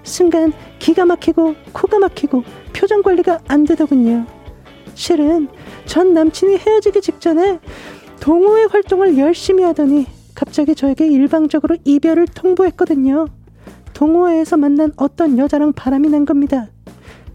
순간 0.03 0.53
기가 0.79 1.05
막히고 1.05 1.55
코가 1.71 1.99
막히고 1.99 2.43
표정 2.73 3.01
관리가 3.01 3.39
안 3.47 3.63
되더군요. 3.65 4.25
실은 4.95 5.47
전 5.89 6.13
남친이 6.13 6.58
헤어지기 6.58 7.02
직전에 7.02 7.60
동호회 8.19 8.65
활동을 8.65 9.17
열심히 9.17 9.63
하더니 9.63 10.06
갑자기 10.36 10.75
저에게 10.75 11.08
일방적으로 11.08 11.78
이별을 11.84 12.28
통보했거든요. 12.28 13.25
동호회에서 13.95 14.56
만난 14.58 14.93
어떤 14.97 15.39
여자랑 15.39 15.73
바람이 15.73 16.08
난 16.10 16.25
겁니다. 16.25 16.67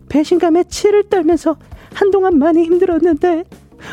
배신감에 0.09 0.65
치를 0.69 1.09
떨면서 1.09 1.57
한동안 1.95 2.39
많이 2.39 2.63
힘들었는데 2.63 3.43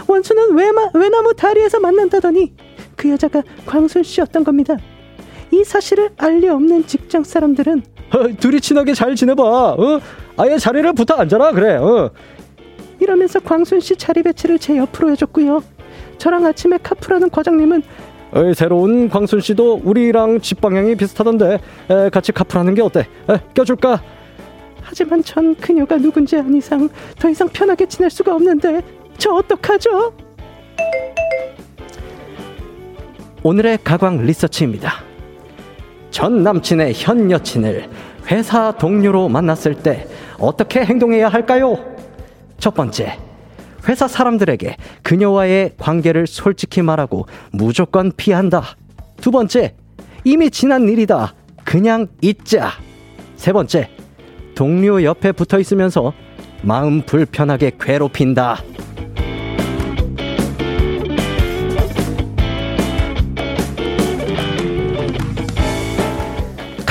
원수는 0.07 0.53
외마, 0.53 0.91
외나무 0.93 1.33
다리에서 1.33 1.79
만난다더니 1.79 2.53
그 2.95 3.09
여자가 3.09 3.41
광순 3.65 4.03
씨였던 4.03 4.43
겁니다. 4.43 4.77
이 5.49 5.63
사실을 5.63 6.11
알리 6.17 6.47
없는 6.47 6.85
직장 6.85 7.23
사람들은 7.23 7.81
어, 8.13 8.27
둘이 8.39 8.61
친하게 8.61 8.93
잘 8.93 9.15
지내봐. 9.15 9.43
어? 9.43 10.01
아예 10.37 10.57
자리를 10.57 10.93
붙어 10.93 11.15
앉아라 11.15 11.51
그래. 11.51 11.77
어. 11.77 12.11
이러면서 13.01 13.39
광순 13.39 13.79
씨 13.79 13.95
자리 13.95 14.21
배치를 14.21 14.59
제 14.59 14.77
옆으로 14.77 15.09
해줬고요. 15.11 15.63
저랑 16.19 16.45
아침에 16.45 16.77
카풀하는 16.81 17.31
과장님은 17.31 17.81
어이, 18.33 18.53
새로운 18.53 19.09
광순 19.09 19.41
씨도 19.41 19.81
우리랑 19.83 20.39
집 20.39 20.61
방향이 20.61 20.95
비슷하던데 20.95 21.59
에, 21.89 22.09
같이 22.09 22.31
카풀하는 22.31 22.75
게 22.75 22.81
어때? 22.83 23.01
에, 23.27 23.37
껴줄까? 23.55 24.01
하지만 24.81 25.23
전 25.23 25.55
그녀가 25.55 25.97
누군지 25.97 26.37
안 26.37 26.53
이상 26.55 26.87
더 27.17 27.27
이상 27.27 27.49
편하게 27.49 27.87
지낼 27.87 28.09
수가 28.09 28.35
없는데 28.35 28.81
저 29.17 29.31
어떡하죠? 29.31 30.13
오늘의 33.43 33.79
가광 33.83 34.25
리서치입니다. 34.25 34.91
전 36.11 36.43
남친의 36.43 36.93
현 36.95 37.31
여친을 37.31 37.89
회사 38.29 38.71
동료로 38.73 39.27
만났을 39.29 39.73
때 39.75 40.07
어떻게 40.37 40.81
행동해야 40.85 41.29
할까요? 41.29 41.90
첫 42.61 42.75
번째, 42.75 43.17
회사 43.89 44.07
사람들에게 44.07 44.77
그녀와의 45.01 45.73
관계를 45.79 46.27
솔직히 46.27 46.83
말하고 46.83 47.25
무조건 47.51 48.11
피한다. 48.15 48.77
두 49.19 49.31
번째, 49.31 49.73
이미 50.23 50.51
지난 50.51 50.87
일이다. 50.87 51.33
그냥 51.65 52.07
잊자. 52.21 52.69
세 53.35 53.51
번째, 53.51 53.89
동료 54.53 55.03
옆에 55.03 55.31
붙어 55.31 55.59
있으면서 55.59 56.13
마음 56.61 57.01
불편하게 57.01 57.71
괴롭힌다. 57.81 58.61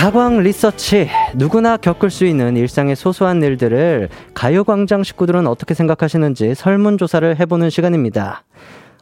가광 0.00 0.38
리서치 0.38 1.10
누구나 1.34 1.76
겪을 1.76 2.08
수 2.08 2.24
있는 2.24 2.56
일상의 2.56 2.96
소소한 2.96 3.42
일들을 3.42 4.08
가요광장 4.32 5.02
식구들은 5.02 5.46
어떻게 5.46 5.74
생각하시는지 5.74 6.54
설문조사를 6.54 7.38
해보는 7.38 7.68
시간입니다. 7.68 8.42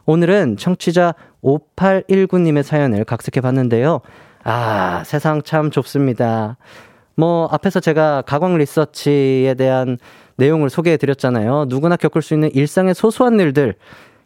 오늘은 0.05 0.57
청취자 0.57 1.15
5819님의 1.41 2.63
사연을 2.63 3.05
각색해 3.05 3.39
봤는데요. 3.39 4.01
아, 4.43 5.03
세상 5.05 5.41
참 5.41 5.71
좁습니다. 5.71 6.57
뭐, 7.15 7.47
앞에서 7.49 7.79
제가 7.79 8.23
가광 8.23 8.57
리서치에 8.57 9.53
대한 9.53 9.97
내용을 10.35 10.69
소개해 10.69 10.97
드렸잖아요. 10.97 11.67
누구나 11.69 11.95
겪을 11.95 12.21
수 12.21 12.33
있는 12.33 12.51
일상의 12.53 12.93
소소한 12.93 13.39
일들. 13.39 13.75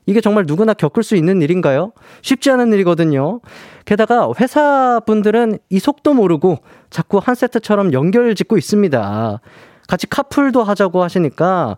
이게 0.06 0.22
정말 0.22 0.46
누구나 0.46 0.74
겪을 0.74 1.04
수 1.04 1.16
있는 1.16 1.42
일인가요? 1.42 1.94
쉽지 2.22 2.52
않은 2.52 2.74
일이거든요. 2.74 3.40
게다가 3.86 4.30
회사분들은 4.40 5.60
이 5.70 5.80
속도 5.80 6.14
모르고 6.14 6.60
자꾸 6.90 7.20
한 7.20 7.36
세트처럼 7.36 7.94
연결 7.94 8.36
짓고 8.36 8.58
있습니다. 8.58 9.40
같이 9.88 10.08
카풀도 10.08 10.64
하자고 10.64 11.04
하시니까 11.04 11.78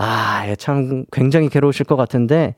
아, 0.00 0.44
예, 0.46 0.54
참 0.54 1.04
굉장히 1.10 1.48
괴로우실 1.48 1.84
것 1.84 1.96
같은데, 1.96 2.54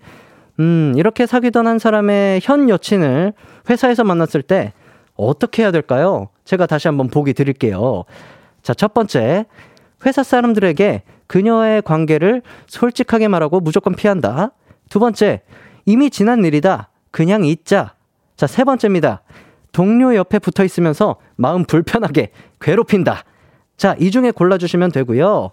음, 0.61 0.93
이렇게 0.97 1.25
사귀던 1.25 1.67
한 1.67 1.79
사람의 1.79 2.41
현 2.43 2.69
여친을 2.69 3.33
회사에서 3.71 4.05
만났을 4.05 4.43
때 4.43 4.75
어떻게 5.15 5.63
해야 5.63 5.71
될까요? 5.71 6.29
제가 6.45 6.67
다시 6.67 6.87
한번 6.87 7.09
보기 7.09 7.33
드릴게요. 7.33 8.05
자, 8.63 8.75
첫 8.75 8.93
번째. 8.93 9.47
회사 10.05 10.23
사람들에게 10.23 11.03
그녀의 11.27 11.81
관계를 11.83 12.43
솔직하게 12.67 13.29
말하고 13.29 13.61
무조건 13.61 13.95
피한다. 13.95 14.53
두 14.91 14.99
번째. 14.99 15.41
이미 15.87 16.11
지난 16.11 16.45
일이다. 16.45 16.91
그냥 17.11 17.47
잊자. 17.47 17.95
자, 18.37 18.47
세 18.47 18.65
번째입니다. 18.65 19.23
동료 19.73 20.15
옆에 20.15 20.39
붙어 20.39 20.65
있으면서 20.65 21.17
마음 21.37 21.65
불편하게 21.65 22.33
괴롭힌다. 22.61 23.25
자, 23.79 23.97
이 23.99 24.11
중에 24.11 24.33
골라주시면 24.33 24.93
되고요. 24.93 25.53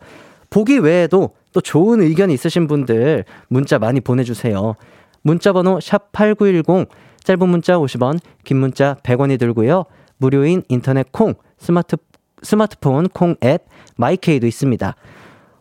보기 0.50 0.80
외에도 0.80 1.36
또 1.54 1.62
좋은 1.62 2.02
의견 2.02 2.30
있으신 2.30 2.68
분들 2.68 3.24
문자 3.48 3.80
많이 3.80 4.02
보내주세요. 4.02 4.76
문자 5.22 5.54
번호 5.54 5.78
샵8910 5.78 6.90
짧은 7.24 7.50
문자 7.50 7.78
50원, 7.78 8.20
긴 8.44 8.58
문자 8.58 8.96
100원이 9.04 9.38
들고요. 9.38 9.84
무료인 10.18 10.64
인터넷 10.70 11.12
콩, 11.12 11.36
스마트, 11.58 11.98
스마트폰 12.42 13.10
콩 13.10 13.36
앱, 13.44 13.66
마이케이도 13.98 14.48
있습니다. 14.48 14.96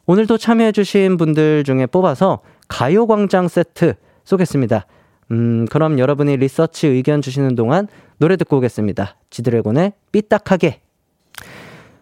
오늘도 0.06 0.38
참여해주신 0.38 1.16
분들 1.16 1.64
중에 1.64 1.86
뽑아서 1.86 2.40
가요광장 2.68 3.48
세트 3.48 3.94
쏘겠습니다. 4.24 4.86
음, 5.32 5.66
그럼 5.70 5.98
여러분이 5.98 6.36
리서치 6.36 6.86
의견 6.86 7.22
주시는 7.22 7.54
동안 7.54 7.88
노래 8.18 8.36
듣고 8.36 8.58
오겠습니다. 8.58 9.16
지드래곤의 9.30 9.92
삐딱하게. 10.12 10.80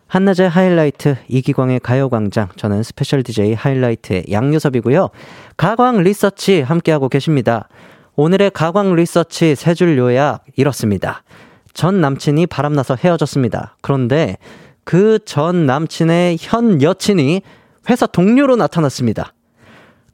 한낮의 0.06 0.48
하이라이트 0.48 1.16
이기광의 1.28 1.80
가요광장 1.80 2.50
저는 2.56 2.82
special 2.82 3.22
DJ 3.22 3.54
하이라이트의 3.54 4.26
양요섭이고요. 4.30 5.08
가광 5.56 6.02
리서치 6.02 6.60
함께하고 6.62 7.08
계십니다. 7.08 7.68
오늘의 8.14 8.50
가광 8.52 8.94
리서치 8.94 9.56
세 9.56 9.74
줄 9.74 9.98
요약 9.98 10.44
이렇습니다. 10.56 11.24
전 11.72 12.00
남친이 12.00 12.46
바람나서 12.46 12.96
헤어졌습니다. 13.02 13.76
그런데 13.80 14.36
그 14.84 15.18
전 15.24 15.66
남친의 15.66 16.36
현 16.38 16.80
여친이 16.80 17.42
회사 17.90 18.06
동료로 18.06 18.54
나타났습니다. 18.56 19.33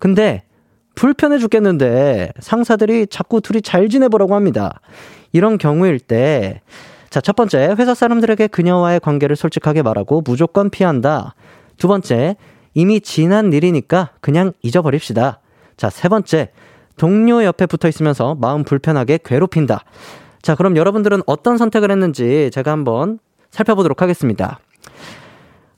근데 0.01 0.43
불편해 0.97 1.39
죽겠는데 1.39 2.33
상사들이 2.41 3.07
자꾸 3.07 3.41
둘이 3.41 3.63
잘 3.63 3.89
지내보라고 3.89 4.35
합니다. 4.35 4.81
이런 5.33 5.57
경우일 5.57 6.01
때, 6.01 6.61
자, 7.11 7.21
첫 7.21 7.37
번째, 7.37 7.77
회사 7.79 7.95
사람들에게 7.95 8.49
그녀와의 8.49 8.99
관계를 9.01 9.37
솔직하게 9.37 9.83
말하고 9.83 10.23
무조건 10.23 10.69
피한다. 10.71 11.35
두 11.77 11.87
번째, 11.87 12.37
이미 12.75 13.01
지난 13.01 13.53
일이니까 13.53 14.11
그냥 14.21 14.53
잊어버립시다. 14.63 15.41
자, 15.77 15.91
세 15.91 16.09
번째, 16.09 16.51
동료 16.97 17.45
옆에 17.45 17.67
붙어 17.67 17.89
있으면서 17.89 18.35
마음 18.35 18.65
불편하게 18.65 19.21
괴롭힌다. 19.25 19.85
자, 20.43 20.55
그럼 20.55 20.77
여러분들은 20.77 21.23
어떤 21.27 21.57
선택을 21.57 21.91
했는지 21.91 22.51
제가 22.53 22.73
한번 22.73 23.19
살펴보도록 23.51 24.03
하겠습니다. 24.03 24.61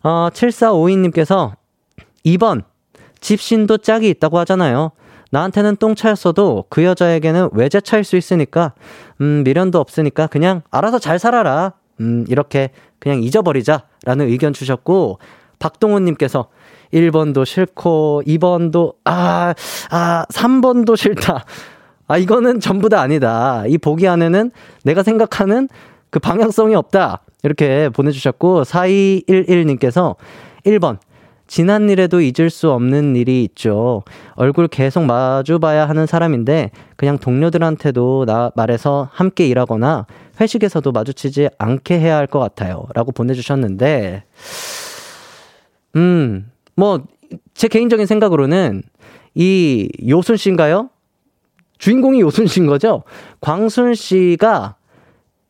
어, 0.02 0.28
7452님께서 0.32 1.52
2번, 2.24 2.64
집신도 3.22 3.78
짝이 3.78 4.10
있다고 4.10 4.38
하잖아요. 4.40 4.90
나한테는 5.30 5.76
똥차였어도 5.76 6.66
그 6.68 6.84
여자에게는 6.84 7.50
외제차일 7.52 8.04
수 8.04 8.16
있으니까, 8.18 8.74
음, 9.22 9.42
미련도 9.44 9.80
없으니까 9.80 10.26
그냥 10.26 10.60
알아서 10.70 10.98
잘 10.98 11.18
살아라. 11.18 11.72
음, 12.00 12.26
이렇게 12.28 12.70
그냥 12.98 13.22
잊어버리자. 13.22 13.84
라는 14.04 14.28
의견 14.28 14.52
주셨고, 14.52 15.18
박동훈님께서 15.58 16.48
1번도 16.92 17.46
싫고, 17.46 18.24
2번도, 18.26 18.96
아, 19.04 19.54
아, 19.90 20.26
3번도 20.30 20.96
싫다. 20.96 21.44
아, 22.08 22.18
이거는 22.18 22.60
전부 22.60 22.90
다 22.90 23.00
아니다. 23.00 23.64
이 23.66 23.78
보기 23.78 24.06
안에는 24.06 24.50
내가 24.84 25.02
생각하는 25.02 25.68
그 26.10 26.18
방향성이 26.18 26.74
없다. 26.74 27.22
이렇게 27.42 27.88
보내주셨고, 27.88 28.64
4211님께서 28.64 30.16
1번, 30.66 30.98
지난 31.52 31.90
일에도 31.90 32.22
잊을 32.22 32.48
수 32.48 32.70
없는 32.70 33.14
일이 33.14 33.44
있죠. 33.44 34.04
얼굴 34.36 34.68
계속 34.68 35.04
마주 35.04 35.58
봐야 35.58 35.86
하는 35.86 36.06
사람인데 36.06 36.70
그냥 36.96 37.18
동료들한테도 37.18 38.24
나 38.24 38.50
말해서 38.56 39.10
함께 39.12 39.46
일하거나 39.48 40.06
회식에서도 40.40 40.90
마주치지 40.90 41.50
않게 41.58 42.00
해야 42.00 42.16
할 42.16 42.26
것 42.26 42.38
같아요. 42.38 42.86
라고 42.94 43.12
보내주셨는데, 43.12 44.24
음, 45.96 46.50
뭐, 46.74 47.02
제 47.52 47.68
개인적인 47.68 48.06
생각으로는 48.06 48.82
이 49.34 49.90
요순 50.08 50.38
씨인가요? 50.38 50.88
주인공이 51.76 52.22
요순 52.22 52.46
씨인 52.46 52.66
거죠? 52.66 53.02
광순 53.42 53.94
씨가 53.94 54.76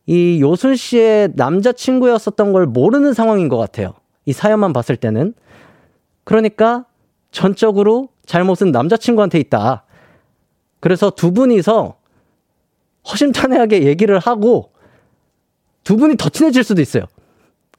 이 0.06 0.40
요순 0.42 0.74
씨의 0.74 1.34
남자친구였었던 1.36 2.52
걸 2.52 2.66
모르는 2.66 3.12
상황인 3.12 3.48
것 3.48 3.56
같아요. 3.56 3.92
이 4.26 4.32
사연만 4.32 4.72
봤을 4.72 4.96
때는. 4.96 5.34
그러니까 6.24 6.84
전적으로 7.30 8.08
잘못은 8.26 8.70
남자친구한테 8.72 9.38
있다. 9.40 9.84
그래서 10.80 11.10
두 11.10 11.32
분이서 11.32 11.96
허심탄회하게 13.10 13.84
얘기를 13.84 14.18
하고 14.18 14.72
두 15.84 15.96
분이 15.96 16.16
더 16.16 16.28
친해질 16.28 16.62
수도 16.62 16.80
있어요. 16.80 17.04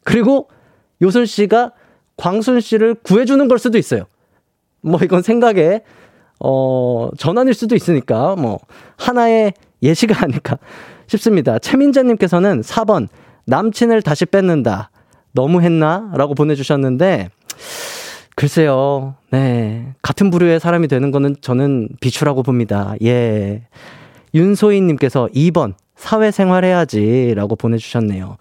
그리고 0.04 0.50
요순 1.02 1.26
씨가 1.26 1.72
광순 2.18 2.60
씨를 2.60 2.96
구해주는 2.96 3.48
걸 3.48 3.60
수도 3.60 3.78
있어요. 3.78 4.06
뭐 4.82 5.00
이건 5.02 5.22
생각에 5.22 5.82
어 6.40 7.10
전환일 7.18 7.54
수도 7.54 7.76
있으니까 7.76 8.36
뭐 8.36 8.60
하나의 8.98 9.54
예시가 9.82 10.24
아닐까 10.24 10.58
싶습니다. 11.08 11.60
최민자님께서는 11.60 12.62
4번 12.62 13.08
남친을 13.46 14.02
다시 14.02 14.26
뺏는다. 14.26 14.90
너무 15.32 15.62
했나? 15.62 16.12
라고 16.16 16.36
보내주셨는데 16.36 17.30
글쎄요. 18.36 19.16
네. 19.32 19.94
같은 20.02 20.30
부류의 20.30 20.60
사람이 20.60 20.88
되는 20.88 21.12
거는 21.12 21.36
저는 21.42 21.90
비추라고 22.02 22.44
봅니다. 22.44 22.96
예. 23.04 23.64
윤소희님께서 24.34 25.30
2번, 25.36 25.74
사회생활 25.96 26.66
해야지. 26.66 27.34
라고 27.36 27.56
보내주셨네요. 27.56 28.38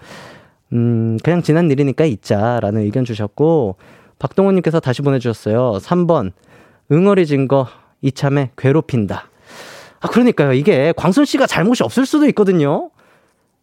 음, 0.73 1.19
그냥 1.23 1.43
지난 1.43 1.71
일이니까 1.71 2.07
있자. 2.07 2.61
라는 2.61 2.81
의견 2.83 3.05
주셨고, 3.05 3.77
박동호님께서 4.19 4.81
다시 4.81 5.03
보내주셨어요. 5.03 5.79
3번, 5.83 6.33
응어리 6.91 7.27
진 7.27 7.47
거 7.47 7.67
이참에 8.01 8.51
괴롭힌다. 8.57 9.29
아, 10.01 10.09
그러니까요. 10.09 10.53
이게 10.55 10.93
광순 10.97 11.25
씨가 11.25 11.47
잘못이 11.47 11.83
없을 11.85 12.07
수도 12.07 12.27
있거든요. 12.29 12.91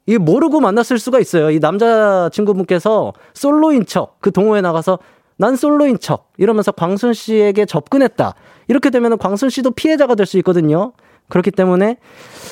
이게 0.06 0.18
모르고 0.18 0.60
만났을 0.62 0.98
수가 1.00 1.20
있어요. 1.20 1.52
이 1.52 1.60
남자친구분께서 1.60 3.14
솔로인 3.34 3.86
척, 3.86 4.20
그 4.22 4.32
동호회 4.32 4.62
나가서 4.62 5.00
난 5.40 5.56
솔로인 5.56 5.98
척 6.00 6.32
이러면서 6.38 6.72
광순 6.72 7.14
씨에게 7.14 7.66
접근했다. 7.66 8.36
이렇게 8.68 8.90
되면 8.92 9.18
광순 9.18 9.50
씨도 9.50 9.72
피해자가 9.72 10.14
될 10.16 10.26
수 10.26 10.38
있거든요. 10.40 10.92
그렇기 11.30 11.52
때문에 11.52 11.98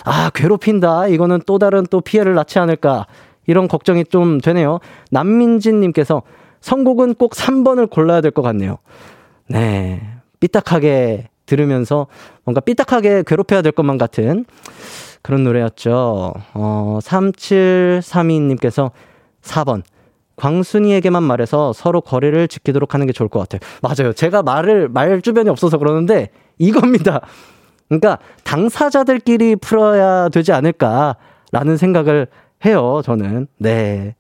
아 0.06 0.32
괴롭힌다. 0.34 1.08
이거는 1.08 1.42
또 1.46 1.60
다른 1.60 1.86
또 1.90 2.00
피해를 2.02 2.34
낳지 2.36 2.60
않을까 2.60 3.06
이런 3.46 3.68
걱정이 3.68 4.06
좀 4.06 4.40
되네요. 4.40 4.80
남민진님께서 5.12 6.22
선곡은 6.62 7.16
꼭 7.16 7.34
3번을 7.34 7.90
골라야 7.90 8.22
될 8.22 8.32
것 8.32 8.42
같네요. 8.42 8.78
네. 9.48 10.02
삐딱하게 10.40 11.30
들으면서 11.46 12.08
뭔가 12.46 12.62
삐딱하게 12.62 13.24
괴롭혀야 13.28 13.62
될 13.62 13.72
것만 13.74 13.98
같은 13.98 14.46
그런 15.22 15.44
노래였죠. 15.44 16.34
어, 16.54 17.00
3732님께서 17.02 18.92
4번. 19.42 19.82
광순이에게만 20.38 21.22
말해서 21.24 21.74
서로 21.74 22.00
거리를 22.02 22.48
지키도록 22.48 22.94
하는 22.94 23.06
게 23.08 23.14
좋을 23.14 23.28
것 23.30 23.40
같아요. 23.40 23.60
맞아요. 23.82 24.14
제가 24.14 24.44
말을, 24.44 24.88
말 24.90 25.22
주변이 25.22 25.50
없어서 25.50 25.78
그러는데 25.78 26.30
이겁니다. 26.58 27.22
그러니까 27.90 28.20
당사자들끼리 28.44 29.56
풀어야 29.58 30.30
되지 30.30 30.52
않을까라는 30.54 31.78
생각을 31.78 32.28
해요. 32.66 33.02
저는. 33.04 33.48
네. 33.58 34.16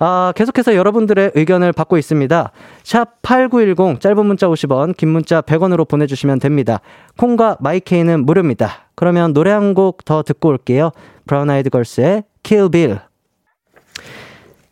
아, 0.00 0.32
계속해서 0.36 0.76
여러분들의 0.76 1.32
의견을 1.34 1.72
받고 1.72 1.98
있습니다. 1.98 2.52
샵 2.84 3.20
8910 3.22 4.00
짧은 4.00 4.26
문자 4.26 4.46
50원, 4.46 4.96
긴 4.96 5.08
문자 5.08 5.40
100원으로 5.40 5.88
보내 5.88 6.06
주시면 6.06 6.38
됩니다. 6.38 6.80
콩과 7.16 7.56
마이케이는 7.60 8.24
무료입니다. 8.24 8.90
그러면 8.94 9.32
노래 9.32 9.50
한 9.50 9.74
곡 9.74 10.04
더 10.04 10.22
듣고 10.22 10.50
올게요. 10.50 10.90
브라운 11.26 11.50
아이드 11.50 11.70
걸스의 11.70 12.22
Kill 12.44 12.70
Bill. 12.70 12.98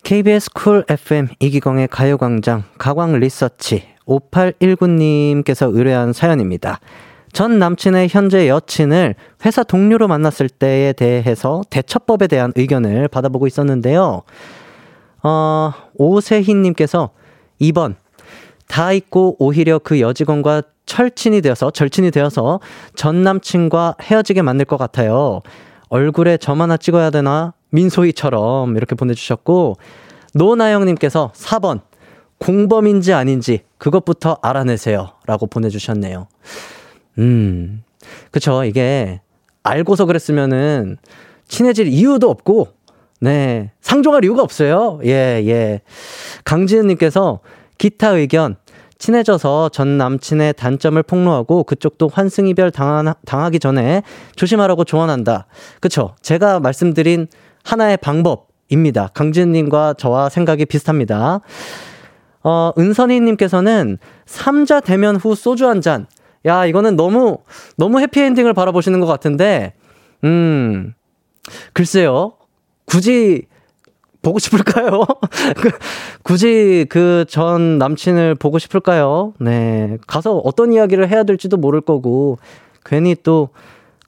KBS 0.07 0.51
쿨 0.53 0.85
FM 0.89 1.27
이기광의 1.41 1.89
가요광장 1.89 2.63
가광 2.79 3.19
리서치 3.19 3.83
5819님께서 4.07 5.77
의뢰한 5.77 6.13
사연입니다. 6.13 6.79
전 7.33 7.59
남친의 7.59 8.07
현재 8.09 8.49
여친을 8.49 9.17
회사 9.45 9.65
동료로 9.65 10.07
만났을 10.07 10.49
때에 10.49 10.93
대해서 10.93 11.63
대처법에 11.71 12.29
대한 12.29 12.53
의견을 12.55 13.09
받아보고 13.09 13.49
있었는데요. 13.49 14.23
어, 15.25 15.73
오세희님께서 15.95 17.11
2번. 17.61 17.97
다 18.69 18.93
잊고 18.93 19.35
오히려 19.41 19.81
그 19.81 20.01
여직원과 20.01 20.63
철친이 20.87 21.41
되어서, 21.41 21.73
절친이 21.73 22.13
되어서 22.13 22.61
전 22.95 23.25
남친과 23.25 23.97
헤어지게 24.01 24.43
만들 24.43 24.67
것 24.67 24.77
같아요. 24.77 25.43
얼굴에 25.89 26.37
점 26.39 26.61
하나 26.61 26.77
찍어야 26.77 27.11
되나? 27.11 27.55
민소희처럼 27.71 28.77
이렇게 28.77 28.95
보내주셨고, 28.95 29.77
노나영님께서 30.35 31.33
4번, 31.35 31.81
공범인지 32.39 33.13
아닌지 33.13 33.61
그것부터 33.79 34.39
알아내세요. 34.43 35.13
라고 35.27 35.47
보내주셨네요. 35.47 36.29
음, 37.19 37.83
그쵸. 38.31 38.65
이게 38.65 39.21
알고서 39.63 40.05
그랬으면은 40.05 40.99
친해질 41.49 41.89
이유도 41.89 42.31
없고, 42.31 42.69
네, 43.21 43.73
상종할 43.81 44.25
이유가 44.25 44.43
없어요. 44.43 45.01
예, 45.05 45.43
예. 45.47 45.81
강지은님께서 46.45 47.41
기타 47.79 48.11
의견, 48.11 48.57
친해져서 48.99 49.69
전 49.71 49.99
남친의 49.99 50.55
단점을 50.55 51.03
폭로하고 51.03 51.65
그쪽도 51.65 52.09
환승이별 52.09 52.71
당하, 52.71 53.15
당하기 53.25 53.59
전에 53.59 54.03
조심하라고 54.37 54.85
조언한다. 54.85 55.47
그쵸. 55.81 56.15
제가 56.23 56.61
말씀드린 56.61 57.27
하나의 57.65 57.99
방법입니다. 57.99 59.09
강지은님과 59.09 59.95
저와 59.99 60.29
생각이 60.29 60.65
비슷합니다. 60.67 61.41
어, 62.43 62.73
은선이님께서는 62.79 63.99
3자 64.27 64.85
대면 64.85 65.17
후 65.17 65.35
소주 65.35 65.69
한 65.69 65.81
잔. 65.81 66.07
야, 66.47 66.65
이거는 66.65 66.95
너무, 66.95 67.39
너무 67.77 68.01
해피엔딩을 68.01 68.55
바라보시는 68.55 69.01
것 69.01 69.07
같은데, 69.07 69.75
음, 70.23 70.95
글쎄요. 71.73 72.35
굳이 72.85 73.47
보고 74.27 74.41
싶을까요? 74.41 75.05
그, 75.57 75.71
굳이 76.25 76.85
그 76.89 77.25
전 77.29 77.79
남친을 77.79 78.35
보고 78.35 78.59
싶을까요? 78.59 79.35
네. 79.39 79.99
가서 80.07 80.39
어떤 80.39 80.73
이야기를 80.73 81.09
해야 81.09 81.23
될지도 81.23 81.57
모를 81.57 81.81
거고, 81.81 82.39
괜히 82.85 83.15
또 83.23 83.51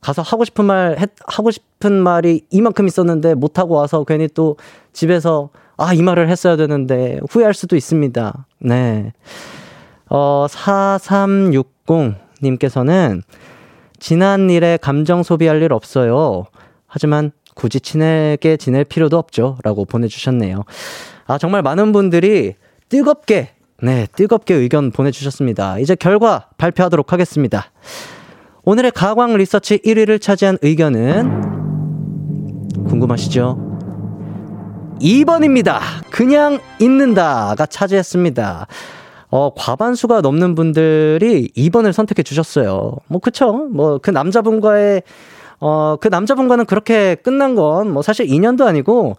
가서 0.01 0.23
하고 0.23 0.45
싶은 0.45 0.65
말, 0.65 0.97
했, 0.99 1.11
하고 1.27 1.53
싶은 1.53 1.93
말이 1.93 2.43
이만큼 2.51 2.87
있었는데 2.87 3.35
못하고 3.35 3.75
와서 3.75 4.05
괜히 4.05 4.29
또 4.29 4.57
집에서 4.93 5.51
아, 5.77 5.93
이 5.95 6.03
말을 6.03 6.29
했어야 6.29 6.57
되는데 6.57 7.19
후회할 7.31 7.55
수도 7.55 7.77
있습니다. 7.77 8.47
네. 8.61 9.13
어, 10.11 10.47
4360님께서는 10.51 13.23
지난 14.01 14.51
일에 14.51 14.77
감정 14.81 15.23
소비할 15.23 15.63
일 15.63 15.73
없어요. 15.73 16.47
하지만 16.87 17.31
굳이 17.59 17.81
친하게 17.81 18.57
지낼 18.57 18.85
필요도 18.85 19.19
없죠. 19.19 19.59
라고 19.65 19.85
보내주셨네요. 19.85 20.63
아, 21.27 21.39
정말 21.39 21.63
많은 21.63 21.91
분들이 21.91 22.55
뜨겁게, 22.89 23.51
네, 23.83 24.07
뜨겁게 24.15 24.55
의견 24.55 24.93
보내주셨습니다. 24.93 25.81
이제 25.81 25.97
결과 25.97 26.47
발표하도록 26.57 27.13
하겠습니다. 27.13 27.73
오늘의 28.63 28.93
가광 28.93 29.37
리서치 29.37 29.79
1위를 29.79 30.21
차지한 30.21 30.59
의견은 30.63 31.43
궁금하시죠? 32.87 33.59
2번입니다. 35.01 35.81
그냥 36.11 36.61
있는다가 36.81 37.67
차지했습니다. 37.67 38.69
어, 39.31 39.51
과반수가 39.57 40.21
넘는 40.21 40.55
분들이 40.55 41.51
2번을 41.57 41.93
선택해 41.93 42.23
주셨어요. 42.23 42.93
뭐, 43.09 43.21
그쵸. 43.21 43.53
뭐, 43.53 43.99
그 43.99 44.11
남자분과의 44.11 45.03
어, 45.61 45.97
그 45.97 46.09
남자분과는 46.09 46.67
그렇게 46.67 47.15
끝난 47.17 47.55
건 47.55 47.89
뭐 47.89 48.03
사실 48.03 48.31
인연도 48.31 48.67
아니고 48.67 49.17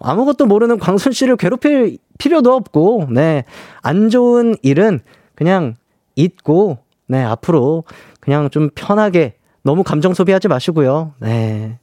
아무것도 0.00 0.46
모르는 0.46 0.78
광순 0.78 1.12
씨를 1.12 1.36
괴롭힐 1.36 1.98
필요도 2.18 2.52
없고, 2.52 3.08
네. 3.10 3.44
안 3.82 4.10
좋은 4.10 4.54
일은 4.62 5.00
그냥 5.34 5.74
잊고, 6.14 6.78
네. 7.06 7.22
앞으로 7.22 7.84
그냥 8.20 8.50
좀 8.50 8.70
편하게 8.74 9.34
너무 9.62 9.82
감정 9.82 10.14
소비하지 10.14 10.48
마시고요. 10.48 11.12
네. 11.20 11.78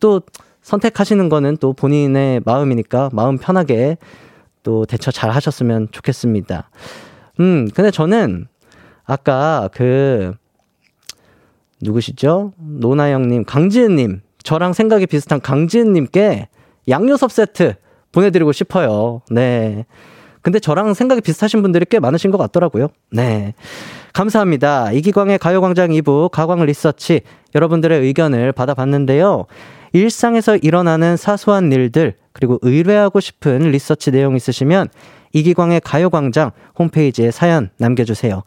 또 0.00 0.20
선택하시는 0.62 1.28
거는 1.28 1.56
또 1.58 1.72
본인의 1.72 2.42
마음이니까 2.44 3.10
마음 3.12 3.38
편하게 3.38 3.96
또 4.62 4.84
대처 4.86 5.10
잘 5.10 5.30
하셨으면 5.30 5.88
좋겠습니다. 5.92 6.70
음, 7.40 7.68
근데 7.74 7.90
저는 7.90 8.46
아까 9.04 9.68
그 9.72 10.34
누구시죠? 11.84 12.52
노나영님, 12.58 13.44
강지은님, 13.44 14.22
저랑 14.42 14.72
생각이 14.72 15.06
비슷한 15.06 15.40
강지은님께 15.40 16.48
양요섭 16.88 17.30
세트 17.30 17.74
보내드리고 18.12 18.52
싶어요. 18.52 19.22
네. 19.30 19.84
근데 20.42 20.58
저랑 20.58 20.92
생각이 20.94 21.20
비슷하신 21.20 21.62
분들이 21.62 21.86
꽤 21.88 21.98
많으신 22.00 22.30
것 22.30 22.38
같더라고요. 22.38 22.88
네. 23.10 23.54
감사합니다. 24.12 24.92
이기광의 24.92 25.38
가요광장 25.38 25.90
2부 25.90 26.30
가광 26.30 26.64
리서치 26.64 27.22
여러분들의 27.54 28.00
의견을 28.00 28.52
받아봤는데요. 28.52 29.46
일상에서 29.92 30.56
일어나는 30.56 31.16
사소한 31.16 31.72
일들, 31.72 32.14
그리고 32.32 32.58
의뢰하고 32.62 33.20
싶은 33.20 33.70
리서치 33.70 34.10
내용 34.10 34.36
있으시면 34.36 34.88
이기광의 35.32 35.80
가요광장 35.82 36.50
홈페이지에 36.78 37.30
사연 37.30 37.70
남겨주세요. 37.78 38.42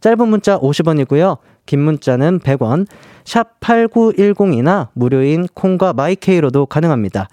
짧은 0.00 0.28
문자 0.28 0.58
50원이고요. 0.58 1.38
긴 1.68 1.80
문자는 1.80 2.40
100원, 2.40 2.86
샵 3.26 3.60
8910이나 3.60 4.88
무료인 4.94 5.46
콩과 5.52 5.92
마이케이로도 5.92 6.64
가능합니다. 6.64 7.28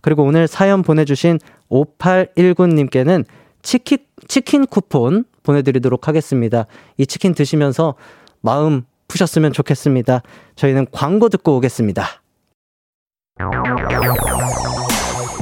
그리고 0.00 0.22
오늘 0.22 0.46
사연 0.46 0.82
보내주신 0.82 1.40
5819님께는 1.68 3.24
치킨, 3.62 3.98
치킨 4.28 4.64
쿠폰 4.66 5.24
보내드리도록 5.42 6.06
하겠습니다. 6.06 6.66
이 6.98 7.06
치킨 7.06 7.34
드시면서 7.34 7.96
마음 8.40 8.82
푸셨으면 9.08 9.52
좋겠습니다. 9.52 10.22
저희는 10.54 10.86
광고 10.92 11.28
듣고 11.28 11.56
오겠습니다. 11.56 12.04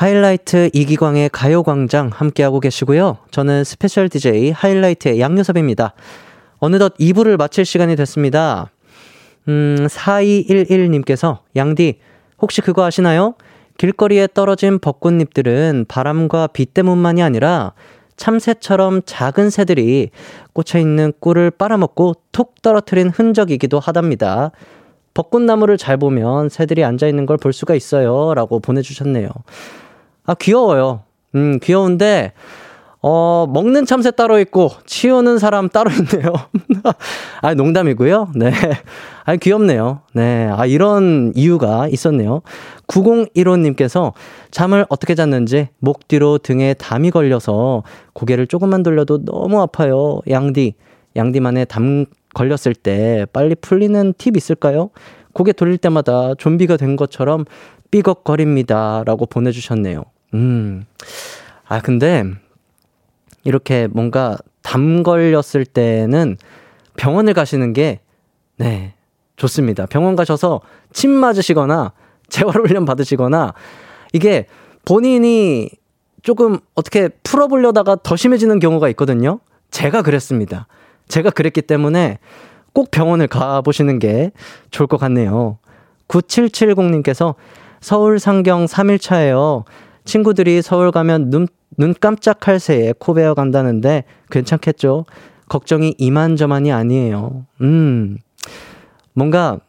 하이라이트 0.00 0.70
이기광의 0.72 1.28
가요광장 1.28 2.08
함께하고 2.14 2.58
계시고요. 2.60 3.18
저는 3.30 3.64
special 3.64 4.08
DJ 4.08 4.50
하이라이트의 4.50 5.20
양요섭입니다. 5.20 5.92
어느덧 6.58 6.96
2부를 6.96 7.36
마칠 7.36 7.66
시간이 7.66 7.96
됐습니다. 7.96 8.70
음, 9.48 9.86
4211님께서 9.90 11.40
양디, 11.54 11.98
혹시 12.40 12.62
그거 12.62 12.86
아시나요? 12.86 13.34
길거리에 13.76 14.26
떨어진 14.32 14.78
벚꽃잎들은 14.78 15.84
바람과 15.86 16.46
비 16.46 16.64
때문만이 16.64 17.22
아니라 17.22 17.74
참새처럼 18.16 19.02
작은 19.04 19.50
새들이 19.50 20.08
꽂혀있는 20.54 21.12
꿀을 21.20 21.50
빨아먹고 21.50 22.14
톡 22.32 22.62
떨어뜨린 22.62 23.10
흔적이기도 23.10 23.78
하답니다. 23.78 24.50
벚꽃나무를 25.12 25.76
잘 25.76 25.98
보면 25.98 26.48
새들이 26.48 26.84
앉아있는 26.84 27.26
걸 27.26 27.36
볼 27.36 27.52
수가 27.52 27.74
있어요. 27.74 28.32
라고 28.32 28.60
보내주셨네요. 28.60 29.28
아, 30.30 30.34
귀여워요. 30.34 31.02
음, 31.34 31.58
귀여운데, 31.60 32.34
어, 33.02 33.48
먹는 33.52 33.84
참새 33.84 34.12
따로 34.12 34.38
있고, 34.38 34.70
치우는 34.86 35.40
사람 35.40 35.68
따로 35.68 35.90
있네요. 36.14 36.32
아, 37.42 37.54
농담이고요. 37.54 38.28
네. 38.36 38.52
아, 39.24 39.34
귀엽네요. 39.34 40.02
네. 40.14 40.48
아, 40.52 40.66
이런 40.66 41.32
이유가 41.34 41.88
있었네요. 41.88 42.42
9015님께서 42.86 44.12
잠을 44.52 44.86
어떻게 44.88 45.16
잤는지 45.16 45.66
목 45.80 46.06
뒤로 46.06 46.38
등에 46.38 46.74
담이 46.74 47.10
걸려서 47.10 47.82
고개를 48.12 48.46
조금만 48.46 48.84
돌려도 48.84 49.24
너무 49.24 49.60
아파요. 49.60 50.20
양디. 50.30 50.74
양디만의 51.16 51.66
담 51.66 52.06
걸렸을 52.34 52.76
때 52.80 53.26
빨리 53.32 53.56
풀리는 53.56 54.14
팁 54.16 54.36
있을까요? 54.36 54.90
고개 55.32 55.52
돌릴 55.52 55.78
때마다 55.78 56.34
좀비가 56.36 56.76
된 56.76 56.94
것처럼 56.94 57.46
삐걱거립니다. 57.90 59.02
라고 59.04 59.26
보내주셨네요. 59.26 60.04
음. 60.34 60.84
아, 61.66 61.80
근데, 61.80 62.24
이렇게 63.44 63.86
뭔가 63.88 64.38
담 64.62 65.02
걸렸을 65.02 65.64
때는 65.64 66.36
병원을 66.96 67.34
가시는 67.34 67.72
게, 67.72 68.00
네, 68.56 68.94
좋습니다. 69.36 69.86
병원 69.86 70.16
가셔서 70.16 70.60
침 70.92 71.10
맞으시거나, 71.10 71.92
재활훈련 72.28 72.84
받으시거나, 72.84 73.54
이게 74.12 74.46
본인이 74.84 75.70
조금 76.22 76.58
어떻게 76.74 77.08
풀어보려다가 77.22 77.96
더 78.02 78.16
심해지는 78.16 78.58
경우가 78.58 78.88
있거든요. 78.90 79.40
제가 79.70 80.02
그랬습니다. 80.02 80.66
제가 81.08 81.30
그랬기 81.30 81.62
때문에 81.62 82.18
꼭 82.72 82.90
병원을 82.90 83.26
가보시는 83.26 83.98
게 83.98 84.32
좋을 84.70 84.86
것 84.86 84.98
같네요. 84.98 85.58
9770님께서 86.08 87.34
서울 87.80 88.18
상경 88.18 88.66
3일차예요. 88.66 89.64
친구들이 90.10 90.60
서울 90.60 90.90
가면 90.90 91.30
눈, 91.30 91.46
눈 91.78 91.94
깜짝할 91.94 92.58
새에 92.58 92.92
코 92.98 93.14
베어 93.14 93.34
간다는데 93.34 94.02
괜찮겠죠? 94.28 95.04
걱정이 95.48 95.94
이만저만이 95.98 96.72
아니에요. 96.72 97.46
음, 97.60 98.18
뭔가 99.14 99.60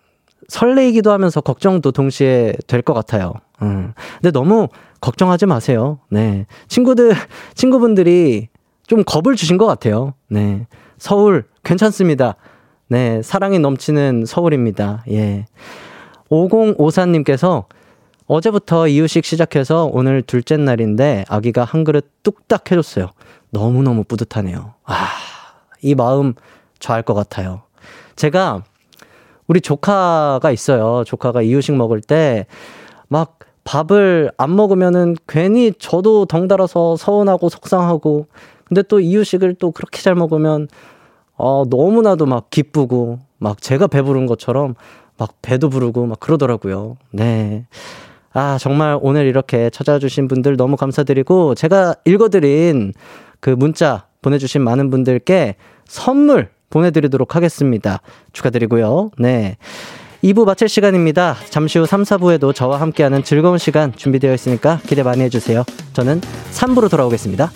설레이기도 0.47 1.12
하면서 1.12 1.41
걱정도 1.41 1.91
동시에 1.91 2.54
될 2.65 2.82
것 2.82 2.95
같아요. 2.95 3.34
음. 3.62 3.93
근데 4.15 4.32
너무 4.32 4.67
걱정하지 4.99 5.45
마세요. 5.45 5.99
네. 6.10 6.47
친구들, 6.67 7.13
친구분들이 7.54 8.49
좀 8.88 9.04
겁을 9.06 9.36
주신 9.36 9.58
것 9.60 9.67
같아요. 9.67 10.15
네. 10.27 10.65
서울, 10.97 11.45
괜찮습니다. 11.63 12.36
네. 12.88 13.21
사랑이 13.21 13.60
넘치는 13.60 14.25
서울입니다. 14.25 15.04
예. 15.12 15.45
5054님께서 16.32 17.65
어제부터 18.36 18.88
이유식 18.88 19.26
시작해서 19.26 19.89
오늘 19.91 20.22
둘째 20.22 20.56
날인데 20.58 21.26
아기가 21.28 21.63
한 21.65 21.84
그릇 21.84 22.10
뚝딱 22.24 22.72
해줬어요. 22.72 23.10
너무너무 23.50 24.04
뿌듯하네요. 24.04 24.74
아, 24.86 25.08
이 25.82 25.96
마음 25.96 26.34
좋아할 26.80 27.04
것 27.04 27.13
같아요. 27.13 27.63
제가 28.15 28.63
우리 29.48 29.60
조카가 29.60 30.52
있어요. 30.52 31.04
조카가 31.04 31.41
이유식 31.41 31.76
먹을 31.76 32.00
때 32.02 32.46
막 33.12 33.39
밥을 33.65 34.32
안 34.38 34.56
먹으면은 34.56 35.17
괜히 35.28 35.74
저도 35.78 36.26
덩달아서 36.26 36.96
서운하고 36.96 37.50
속상하고 37.50 38.28
근데 38.63 38.84
또 38.84 39.02
이유식을 39.02 39.56
또 39.56 39.72
그렇게 39.72 40.02
잘 40.02 40.15
먹으면 40.15 40.70
어, 41.36 41.65
너무나도 41.70 42.26
막 42.26 42.50
기쁘고 42.50 43.20
막 43.38 43.62
제가 43.62 43.88
배부른 43.88 44.28
것처럼 44.28 44.76
막 45.17 45.34
배도 45.41 45.70
부르고 45.70 46.06
막 46.06 46.22
그러더라고요. 46.22 46.96
네. 47.12 47.65
아, 48.34 48.58
정말 48.60 48.98
오늘 49.02 49.26
이렇게 49.26 49.70
찾아주신 49.70 50.28
분들 50.28 50.58
너무 50.58 50.78
감사드리고, 50.78 51.56
제가 51.56 51.96
읽어드린 52.06 52.94
그 53.39 53.50
문자 53.50 54.06
보내주신 54.22 54.62
많은 54.62 54.89
분들께 54.89 55.56
선물 55.86 56.50
보내드리도록 56.70 57.36
하겠습니다. 57.36 58.02
축하드리고요. 58.34 59.12
네. 59.17 59.58
2부 60.24 60.46
마칠 60.46 60.70
시간입니다. 60.70 61.36
잠시 61.50 61.80
후 61.80 61.86
3, 61.86 62.04
4부에도 62.04 62.54
저와 62.54 62.80
함께하는 62.80 63.24
즐거운 63.24 63.58
시간 63.58 63.91
준비되어 63.94 64.34
있으니까 64.34 64.80
기대 64.86 65.02
많이 65.04 65.22
해주세요. 65.24 65.63
저는 65.94 66.22
3부로 66.52 66.89
돌아오겠습니다. 66.89 67.52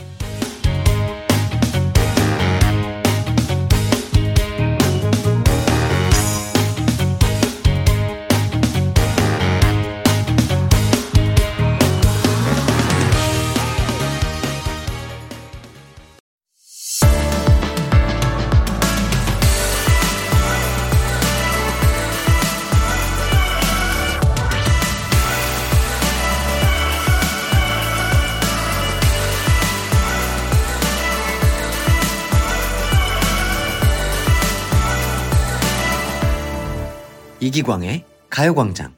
이기광의 37.55 38.03
가요광장. 38.29 38.93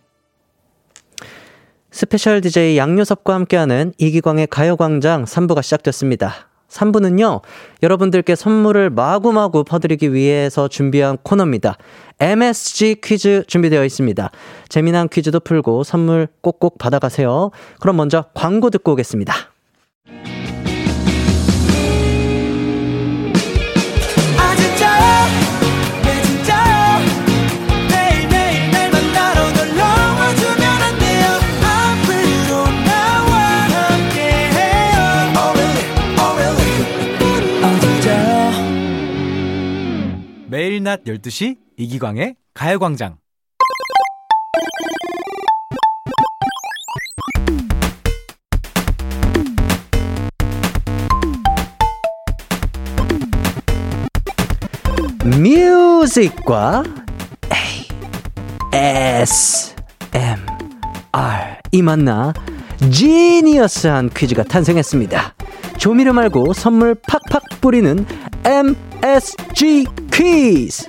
Special 1.92 2.42
DJ 2.42 2.76
양요섭과 2.78 3.36
함께하는 3.36 3.94
이기광의 4.00 4.48
가요광장 4.48 5.26
3부가 5.26 5.62
시작됐습니다. 5.62 6.34
3부는요, 6.68 7.42
여러분들께 7.84 8.36
선물을 8.36 8.90
마구마구 8.90 9.64
퍼드리기 9.64 10.12
위해서 10.12 10.68
준비한 10.68 11.18
코너입니다. 11.22 11.78
MSG 12.20 12.96
퀴즈 13.04 13.44
준비되어 13.46 13.86
있습니다. 13.86 14.32
재미난 14.70 15.08
퀴즈도 15.08 15.40
풀고 15.40 15.84
선물 15.84 16.28
꼭꼭 16.42 16.80
받아가세요. 16.80 17.52
그럼 17.80 17.98
먼저 17.98 18.26
광고 18.34 18.72
듣고 18.72 18.94
오겠습니다. 18.94 19.47
낮 40.88 41.04
12시 41.04 41.58
이기광의 41.76 42.38
가요광장. 42.54 43.18
뮤직과 55.26 56.86
A 57.54 59.22
S 59.22 59.76
M 60.14 60.40
R 61.12 61.58
이 61.74 61.82
만나 61.82 62.32
지니어스한 62.90 64.12
퀴즈가 64.12 64.46
탄생했습니다. 64.46 65.37
조미료 65.78 66.12
말고 66.14 66.54
선물 66.54 66.96
팍팍 66.96 67.62
뿌리는 67.62 68.06
MSG 68.44 69.86
퀴즈. 70.12 70.88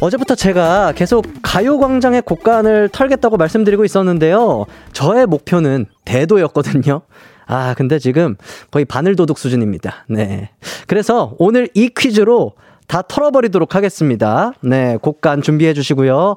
어제부터 0.00 0.34
제가 0.34 0.92
계속 0.92 1.26
가요광장의 1.42 2.22
곡간을 2.22 2.90
털겠다고 2.90 3.36
말씀드리고 3.36 3.84
있었는데요. 3.84 4.66
저의 4.92 5.26
목표는 5.26 5.86
대도였거든요. 6.04 7.00
아, 7.46 7.74
근데 7.74 7.98
지금 7.98 8.36
거의 8.70 8.84
바늘 8.84 9.16
도둑 9.16 9.38
수준입니다. 9.38 10.04
네. 10.08 10.50
그래서 10.86 11.34
오늘 11.38 11.68
이 11.74 11.88
퀴즈로 11.88 12.52
다 12.86 13.02
털어버리도록 13.02 13.74
하겠습니다. 13.74 14.52
네, 14.62 14.96
곡간 15.02 15.42
준비해 15.42 15.74
주시고요. 15.74 16.36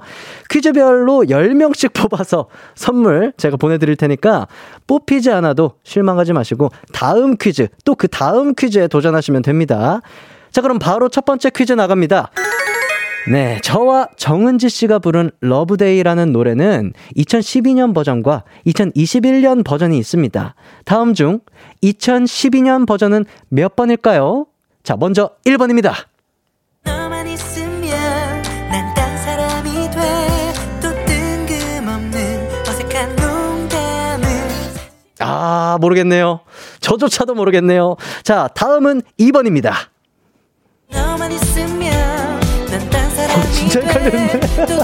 퀴즈별로 0.49 1.25
10명씩 1.27 1.93
뽑아서 2.09 2.47
선물 2.75 3.33
제가 3.37 3.57
보내드릴 3.57 3.95
테니까 3.95 4.47
뽑히지 4.87 5.31
않아도 5.31 5.73
실망하지 5.83 6.33
마시고 6.33 6.69
다음 6.91 7.37
퀴즈, 7.37 7.67
또 7.85 7.95
그 7.99 8.07
다음 8.07 8.53
퀴즈에 8.55 8.87
도전하시면 8.87 9.41
됩니다. 9.41 10.01
자, 10.51 10.61
그럼 10.61 10.79
바로 10.79 11.09
첫 11.09 11.25
번째 11.25 11.49
퀴즈 11.49 11.73
나갑니다. 11.73 12.31
네, 13.29 13.59
저와 13.61 14.07
정은지 14.15 14.69
씨가 14.69 14.99
부른 14.99 15.29
Love 15.41 15.69
Day라는 15.69 16.31
노래는 16.31 16.93
2012년 17.17 17.93
버전과 17.93 18.43
2021년 18.65 19.63
버전이 19.65 19.97
있습니다. 19.97 20.55
다음 20.85 21.13
중 21.13 21.41
2012년 21.83 22.87
버전은 22.87 23.25
몇 23.49 23.75
번일까요? 23.75 24.47
자, 24.81 24.95
먼저 24.97 25.31
1번입니다. 25.45 25.93
아, 35.19 35.77
모르겠네요. 35.81 36.41
저조차도 36.79 37.35
모르겠네요. 37.35 37.95
자, 38.23 38.47
다음은 38.55 39.01
2번입니다. 39.19 39.73
너만 40.91 41.31
있으면 41.31 42.39
난딴 42.69 43.09
사람이 43.11 43.41
어, 43.41 43.51
진짜 43.51 43.79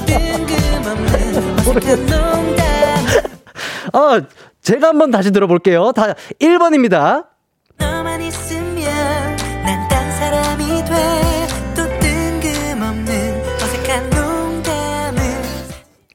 뜬금없는 0.05 1.57
어색한 1.59 2.05
농담 2.05 2.65
아, 3.93 4.21
제가 4.61 4.87
한번 4.89 5.11
다시 5.11 5.31
들어볼게요. 5.31 5.91
다 5.93 6.13
1번입니다. 6.39 7.25
너만 7.77 8.21
있으면 8.21 9.35
난딴 9.63 10.11
사람이 10.11 10.65
돼또 10.85 11.99
뜬금없는 11.99 13.43
어색한 13.61 14.09
농담을 14.11 15.21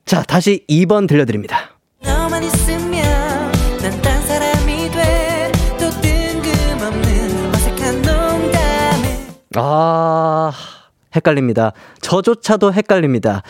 자, 0.05 0.23
다시 0.23 0.64
2번 0.68 1.09
들려드립니다. 1.09 1.70
아, 9.57 10.53
헷갈립니다. 11.14 11.72
저조차도 12.01 12.72
헷갈립니다. 12.72 13.42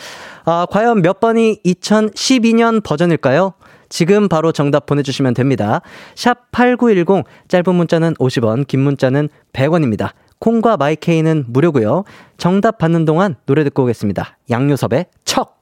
아, 0.45 0.65
과연 0.69 1.01
몇 1.01 1.19
번이 1.19 1.59
2012년 1.63 2.83
버전일까요? 2.83 3.53
지금 3.89 4.29
바로 4.29 4.51
정답 4.51 4.85
보내주시면 4.85 5.33
됩니다. 5.33 5.81
샵 6.15 6.49
8910, 6.51 7.25
짧은 7.49 7.75
문자는 7.75 8.15
50원, 8.15 8.65
긴 8.65 8.79
문자는 8.79 9.29
100원입니다. 9.53 10.11
콩과 10.39 10.77
마이케이는 10.77 11.45
무료고요 11.49 12.03
정답 12.37 12.79
받는 12.79 13.05
동안 13.05 13.35
노래 13.45 13.63
듣고 13.63 13.83
오겠습니다. 13.83 14.37
양요섭의 14.49 15.05
척! 15.23 15.60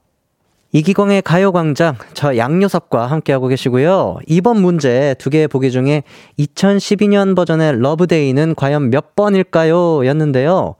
이기광의 0.72 1.22
가요광장, 1.22 1.96
저 2.14 2.36
양요섭과 2.36 3.06
함께하고 3.06 3.48
계시고요. 3.48 4.18
이번 4.28 4.60
문제 4.62 5.16
두 5.18 5.28
개의 5.28 5.48
보기 5.48 5.72
중에 5.72 6.04
2012년 6.38 7.34
버전의 7.34 7.80
러브데이는 7.80 8.54
과연 8.54 8.90
몇 8.90 9.16
번일까요? 9.16 10.06
였는데요. 10.06 10.76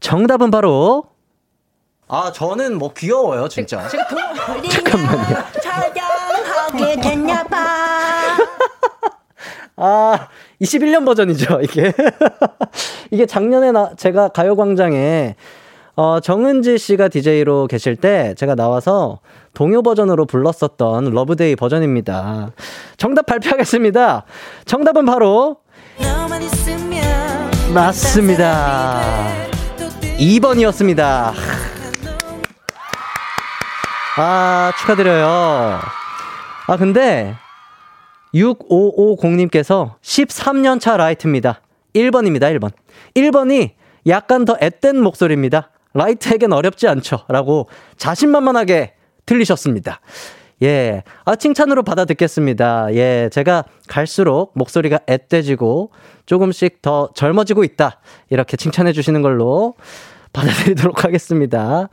정답은 0.00 0.50
바로, 0.50 1.04
아, 2.06 2.30
저는 2.30 2.76
뭐 2.76 2.92
귀여워요, 2.92 3.48
진짜. 3.48 3.88
잠깐만요. 3.88 5.44
촬영하게 5.62 7.00
됐냐 7.00 7.44
봐. 7.44 8.36
아, 9.76 10.28
21년 10.60 11.06
버전이죠, 11.06 11.60
이게. 11.62 11.92
이게 13.10 13.24
작년에 13.24 13.72
나, 13.72 13.94
제가 13.96 14.28
가요광장에, 14.28 15.34
어, 15.96 16.18
정은지 16.18 16.76
씨가 16.76 17.08
DJ로 17.08 17.68
계실 17.68 17.94
때 17.94 18.34
제가 18.36 18.56
나와서 18.56 19.20
동요 19.52 19.82
버전으로 19.82 20.26
불렀었던 20.26 21.10
Love 21.10 21.35
Day 21.35 21.54
버전입니다. 21.54 22.50
정답 22.96 23.26
발표하겠습니다. 23.26 24.24
정답은 24.64 25.04
바로, 25.04 25.58
맞습니다. 27.72 29.00
2번이었습니다. 30.18 31.32
아, 34.16 34.72
축하드려요. 34.78 35.80
아, 36.66 36.76
근데 36.76 37.34
6550님께서 38.34 39.94
13년차 40.02 40.96
라이트입니다. 40.96 41.60
1번입니다, 41.94 42.56
1번. 42.58 42.72
1번이 43.14 43.70
약간 44.06 44.44
더 44.44 44.56
앳된 44.60 45.00
목소리입니다. 45.00 45.70
라이트에겐 45.94 46.52
어렵지 46.52 46.86
않죠. 46.88 47.20
라고 47.28 47.68
자신만만하게 47.96 48.94
틀리셨습니다. 49.26 50.00
예. 50.62 51.02
아, 51.24 51.36
칭찬으로 51.36 51.82
받아 51.82 52.04
듣겠습니다. 52.04 52.94
예. 52.94 53.28
제가 53.32 53.64
갈수록 53.88 54.52
목소리가 54.54 55.00
앳돼지고 55.06 55.90
조금씩 56.26 56.82
더 56.82 57.08
젊어지고 57.14 57.64
있다. 57.64 58.00
이렇게 58.30 58.56
칭찬해 58.56 58.92
주시는 58.92 59.22
걸로 59.22 59.74
받아들이도록 60.32 61.04
하겠습니다. 61.04 61.88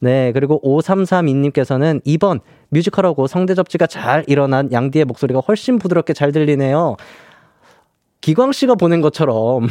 네. 0.00 0.32
그리고 0.32 0.60
5332님께서는 0.62 2.04
2번 2.04 2.40
뮤지컬하고 2.70 3.26
성대 3.26 3.54
접지가 3.54 3.86
잘 3.86 4.24
일어난 4.26 4.72
양디의 4.72 5.04
목소리가 5.04 5.40
훨씬 5.40 5.78
부드럽게 5.78 6.12
잘 6.12 6.32
들리네요. 6.32 6.96
기광 8.20 8.52
씨가 8.52 8.74
보낸 8.74 9.00
것처럼 9.00 9.68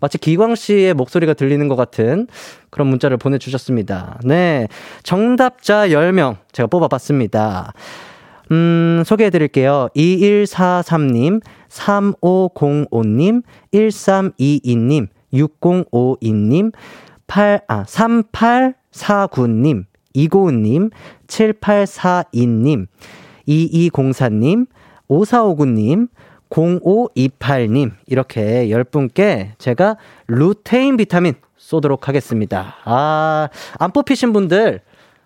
마치 0.00 0.18
기광 0.18 0.54
씨의 0.54 0.94
목소리가 0.94 1.34
들리는 1.34 1.66
것 1.68 1.76
같은 1.76 2.26
그런 2.70 2.88
문자를 2.88 3.16
보내주셨습니다. 3.16 4.20
네. 4.24 4.68
정답자 5.02 5.88
10명 5.88 6.36
제가 6.52 6.66
뽑아봤습니다. 6.66 7.72
음, 8.50 9.02
소개해 9.06 9.30
드릴게요. 9.30 9.88
2143님, 9.96 11.40
3505님, 11.68 13.42
1322님, 13.72 15.08
6052님, 15.32 16.72
8, 17.26 17.62
아, 17.68 17.84
3849님, 17.84 19.84
이고은님, 20.12 20.90
7842님, 21.26 22.86
2204님, 23.48 24.66
5459님, 25.08 26.08
0528님, 26.50 27.92
이렇게 28.06 28.68
10분께 28.68 29.50
제가 29.58 29.96
루테인 30.26 30.96
비타민 30.96 31.34
쏘도록 31.56 32.08
하겠습니다. 32.08 32.76
아, 32.84 33.48
안 33.78 33.90
뽑히신 33.92 34.32
분들, 34.32 34.80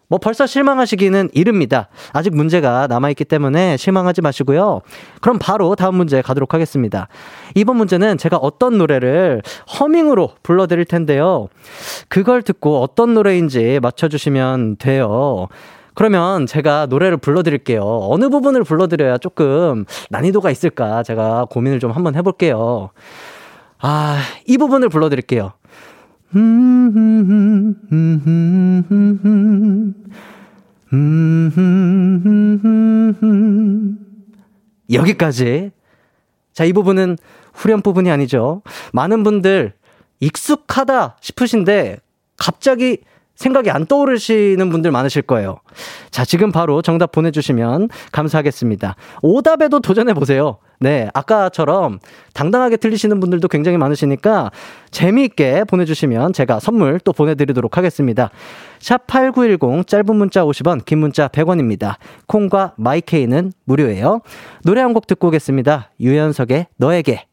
뭐 0.09 0.19
벌써 0.19 0.47
실망하시기는 0.47 1.31
이릅니다. 1.35 1.89
아직 2.13 2.35
문제가 2.35 2.87
남아있기 2.87 3.27
때문에 3.27 3.77
실망하지 3.77 4.23
마시고요. 4.23 4.81
그럼 5.21 5.39
바로 5.39 5.75
다음 5.77 5.97
문제 5.97 6.23
가도록 6.23 6.55
하겠습니다. 6.55 7.09
이번 7.55 7.77
문제는 7.77 8.17
제가 8.17 8.39
어떤 8.39 8.79
노래를 8.79 9.43
허밍으로 9.79 10.31
불러드릴 10.43 10.87
텐데요. 10.87 11.49
그걸 12.09 12.43
듣고 12.43 12.81
어떤 12.81 13.13
노래인지 13.15 13.81
맞춰주시면 13.83 14.77
돼요. 14.77 15.49
그러면 15.99 16.47
제가 16.47 16.87
노래를 16.87 17.17
불러드릴게요. 17.17 17.83
어느 17.83 18.29
부분을 18.29 18.63
불러드려야 18.63 19.19
조금 19.19 19.85
난이도가 20.11 20.49
있을까 20.53 21.03
제가 21.03 21.47
고민을 21.51 21.81
좀 21.81 21.91
한번 21.91 22.15
해볼게요. 22.15 22.91
아, 23.81 24.21
이 24.47 24.59
부분을 24.59 24.91
불러드릴게요. 24.91 25.55
여기까지. 34.93 35.73
자, 36.53 36.63
이 36.63 36.73
부분은 36.73 37.17
후렴 37.53 37.83
부분이 37.83 38.09
아니죠. 38.09 38.63
많은 38.93 39.25
분들 39.25 39.73
익숙하다 40.21 41.17
싶으신데 41.21 41.99
갑자기 42.37 42.99
생각이 43.39 43.71
안 43.71 43.87
떠오르시는 43.87 44.69
분들 44.69 44.91
많으실 44.91 45.23
거예요. 45.23 45.61
자, 46.11 46.25
지금 46.25 46.51
바로 46.51 46.83
정답 46.83 47.13
보내주시면 47.13 47.89
감사하겠습니다. 48.11 48.97
오답에도 49.23 49.79
도전해보세요. 49.79 50.59
네, 50.81 51.09
아까처럼 51.15 52.01
당당하게 52.35 52.77
틀리시는 52.77 53.21
분들도 53.21 53.47
굉장히 53.47 53.79
많으시니까 53.79 54.51
재미있게 54.91 55.65
보내주시면 55.65 56.33
제가 56.33 56.59
선물 56.59 56.99
또 57.01 57.13
보내드리도록 57.13 57.77
하겠습니다. 57.77 58.31
샵8910 58.81 59.87
짧은 59.87 60.17
문자 60.17 60.45
50원, 60.45 60.85
긴 60.85 60.99
문자 60.99 61.29
100원입니다. 61.29 61.95
콩과 62.27 62.75
마이케이는 62.77 63.53
무료예요. 63.65 64.21
노래 64.65 64.81
한 64.83 64.89
곡 64.93 65.07
듣고 65.07 65.29
오겠습니다. 65.29 65.91
유연석의 66.01 66.67
너에게. 66.77 67.28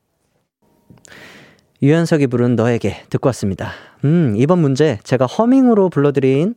유연석이 1.85 2.25
부른 2.25 2.55
너에게 2.55 3.03
듣고 3.11 3.27
왔습니다. 3.27 3.69
음, 4.05 4.33
이번 4.37 4.57
문제 4.57 4.97
제가 5.03 5.27
허밍으로 5.27 5.89
불러드린 5.89 6.55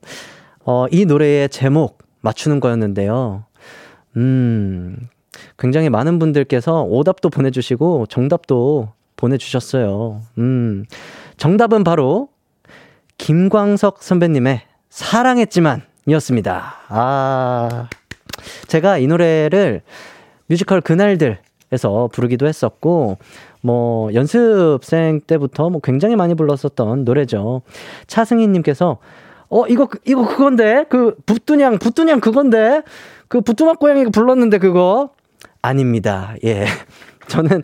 어, 0.65 0.87
이 0.91 1.05
노래의 1.05 1.51
제목 1.51 1.99
맞추는 2.23 2.61
거였는데요. 2.61 3.45
음, 4.17 4.97
굉장히 5.59 5.91
많은 5.91 6.19
분들께서 6.19 6.83
오답도 6.85 7.29
보내주시고 7.29 8.07
정답도 8.07 8.95
보내주셨어요. 9.17 10.23
음, 10.39 10.87
정답은 11.37 11.85
바로 11.85 12.31
김광석 13.19 14.03
선배님의 14.03 14.63
사랑했지만 14.89 15.83
이었습니다. 16.07 16.75
아, 16.89 17.91
제가 18.67 18.97
이 18.97 19.07
노래를 19.07 19.83
뮤지컬 20.47 20.81
그날들에서 20.81 22.09
부르기도 22.15 22.47
했었고, 22.47 23.19
뭐, 23.63 24.13
연습생 24.15 25.21
때부터 25.27 25.71
뭐 25.71 25.81
굉장히 25.81 26.17
많이 26.17 26.35
불렀었던 26.35 27.05
노래죠. 27.05 27.63
차승희님께서, 28.07 28.99
어, 29.51 29.67
이거, 29.67 29.89
이거 30.07 30.27
그건데? 30.27 30.85
그, 30.89 31.15
부뚜냥, 31.27 31.79
부뚜냥 31.79 32.21
그건데? 32.21 32.83
그 33.29 33.41
부뚜막 33.41 33.79
고양이가 33.79 34.11
불렀는데 34.11 34.59
그거? 34.59 35.11
아닙니다. 35.63 36.35
예. 36.45 36.65
저는, 37.29 37.63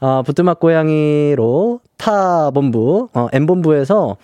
어, 0.00 0.22
부뚜막 0.22 0.60
고양이로 0.60 1.80
타 1.96 2.50
본부, 2.50 3.08
어, 3.14 3.28
M본부에서 3.32 4.16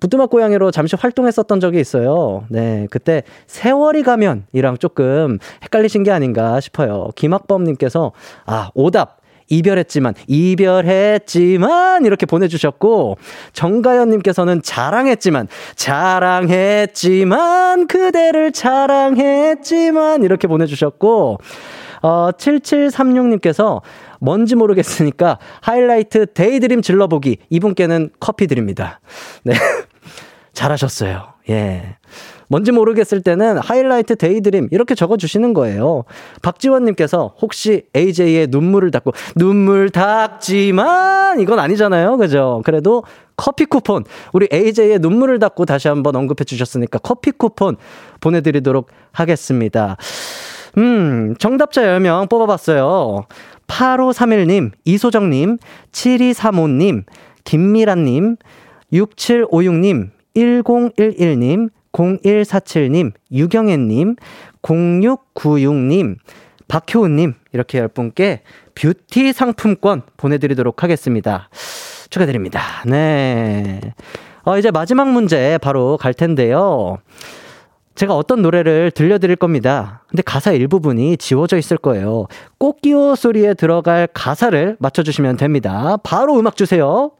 부뚜막 0.00 0.30
고양이로 0.30 0.70
잠시 0.70 0.96
활동했었던 0.96 1.60
적이 1.60 1.80
있어요. 1.80 2.44
네, 2.48 2.86
그때 2.90 3.22
세월이 3.46 4.02
가면이랑 4.02 4.78
조금 4.78 5.38
헷갈리신 5.64 6.04
게 6.04 6.10
아닌가 6.10 6.60
싶어요. 6.60 7.08
김학범님께서 7.16 8.12
아 8.46 8.70
오답 8.74 9.18
이별했지만 9.48 10.14
이별했지만 10.26 12.04
이렇게 12.04 12.26
보내주셨고 12.26 13.18
정가연님께서는 13.52 14.62
자랑했지만 14.62 15.48
자랑했지만 15.76 17.86
그대를 17.86 18.52
자랑했지만 18.52 20.22
이렇게 20.22 20.48
보내주셨고 20.48 21.38
어 22.02 22.30
7736님께서 22.32 23.80
뭔지 24.20 24.54
모르겠으니까 24.54 25.38
하이라이트 25.60 26.32
Daydream 26.32 26.82
질러보기 26.82 27.38
이분께는 27.50 28.10
커피 28.20 28.46
드립니다. 28.46 29.00
네. 29.44 29.54
잘하셨어요. 30.52 31.34
예. 31.50 31.96
뭔지 32.48 32.72
모르겠을 32.72 33.22
때는 33.22 33.58
하이라이트 33.58 34.16
Daydream 34.16 34.68
이렇게 34.70 34.94
적어주시는 34.94 35.54
거예요. 35.54 36.04
박지원님께서 36.42 37.34
혹시 37.40 37.84
AJ의 37.94 38.48
눈물을 38.48 38.90
닦고 38.90 39.12
눈물 39.36 39.90
닦지만 39.90 41.40
이건 41.40 41.58
아니잖아요. 41.58 42.16
그죠? 42.16 42.62
그래도 42.64 43.04
커피 43.36 43.66
쿠폰 43.66 44.04
우리 44.32 44.48
AJ의 44.52 44.98
눈물을 44.98 45.38
닦고 45.38 45.66
다시 45.66 45.88
한번 45.88 46.16
언급해 46.16 46.44
주셨으니까 46.44 46.98
커피 46.98 47.30
쿠폰 47.30 47.76
보내드리도록 48.20 48.88
하겠습니다. 49.12 49.96
음, 50.76 51.34
정답자 51.38 51.82
10명 51.82 52.28
뽑아봤어요. 52.28 53.26
8531님, 53.66 54.72
이소정님, 54.84 55.58
7235님, 55.92 57.04
김미란님, 57.44 58.36
6756님, 58.92 60.10
1011님, 60.34 61.70
0147님, 61.98 63.12
유경애님, 63.32 64.16
0696님, 64.62 66.16
박효은님, 66.68 67.34
이렇게 67.52 67.80
10분께 67.80 68.40
뷰티 68.74 69.32
상품권 69.32 70.02
보내드리도록 70.16 70.82
하겠습니다. 70.82 71.48
축하드립니다. 72.10 72.60
네. 72.86 73.80
어, 74.44 74.56
이제 74.58 74.70
마지막 74.70 75.10
문제 75.10 75.58
바로 75.58 75.96
갈 75.96 76.14
텐데요. 76.14 76.98
제가 77.96 78.14
어떤 78.16 78.42
노래를 78.42 78.92
들려드릴 78.92 79.34
겁니다. 79.34 80.04
근데 80.08 80.22
가사 80.22 80.52
일부분이 80.52 81.16
지워져 81.16 81.58
있을 81.58 81.76
거예요. 81.76 82.28
꽃기호 82.58 83.16
소리에 83.16 83.54
들어갈 83.54 84.06
가사를 84.06 84.76
맞춰주시면 84.78 85.36
됩니다. 85.36 85.96
바로 86.04 86.38
음악 86.38 86.54
주세요. 86.54 87.10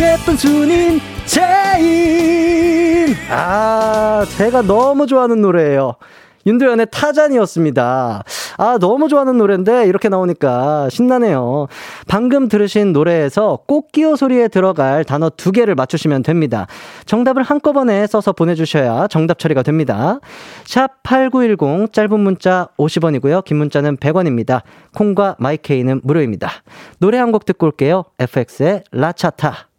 예쁜 0.00 0.34
순인 0.36 0.98
제인. 1.26 3.14
아, 3.30 4.24
제가 4.36 4.62
너무 4.62 5.06
좋아하는 5.06 5.42
노래예요. 5.42 5.94
윤도현의 6.46 6.86
타잔이었습니다. 6.90 8.24
아, 8.56 8.78
너무 8.80 9.08
좋아하는 9.08 9.36
노래인데 9.36 9.84
이렇게 9.86 10.08
나오니까 10.08 10.88
신나네요. 10.88 11.66
방금 12.08 12.48
들으신 12.48 12.94
노래에서 12.94 13.58
꽃기호 13.66 14.16
소리에 14.16 14.48
들어갈 14.48 15.04
단어 15.04 15.28
두 15.28 15.52
개를 15.52 15.74
맞추시면 15.74 16.22
됩니다. 16.22 16.66
정답을 17.04 17.42
한꺼번에 17.42 18.06
써서 18.06 18.32
보내주셔야 18.32 19.06
정답 19.08 19.38
처리가 19.38 19.62
됩니다. 19.62 20.18
샵 20.64 21.02
8910 21.02 21.92
짧은 21.92 22.18
문자 22.18 22.68
50원이고요. 22.78 23.44
긴 23.44 23.58
문자는 23.58 23.98
100원입니다. 23.98 24.62
콩과 24.94 25.36
마이케이는 25.38 26.00
무료입니다. 26.02 26.48
노래 27.00 27.18
한 27.18 27.32
곡 27.32 27.44
듣고 27.44 27.66
올게요. 27.66 28.04
FX의 28.18 28.84
라차타. 28.92 29.69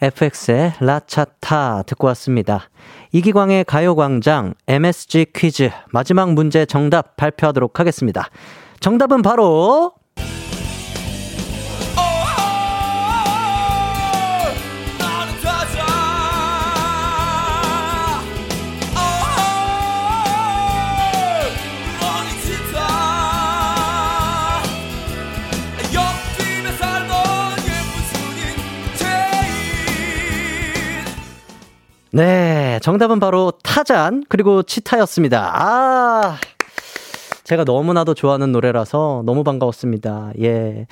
FX의 0.00 0.74
라차타 0.80 1.82
듣고 1.86 2.06
왔습니다. 2.08 2.68
이기광의 3.12 3.64
가요광장 3.64 4.54
MSG 4.66 5.26
퀴즈 5.34 5.70
마지막 5.92 6.32
문제 6.32 6.66
정답 6.66 7.16
발표하도록 7.16 7.78
하겠습니다. 7.78 8.28
정답은 8.80 9.22
바로 9.22 9.92
네, 32.14 32.78
정답은 32.80 33.18
바로 33.18 33.50
타잔 33.64 34.22
그리고 34.28 34.62
치타였습니다. 34.62 35.50
아, 35.52 36.36
제가 37.42 37.64
너무나도 37.64 38.14
좋아하는 38.14 38.52
노래라서 38.52 39.24
너무 39.26 39.42
반가웠습니다. 39.42 40.30
예. 40.40 40.86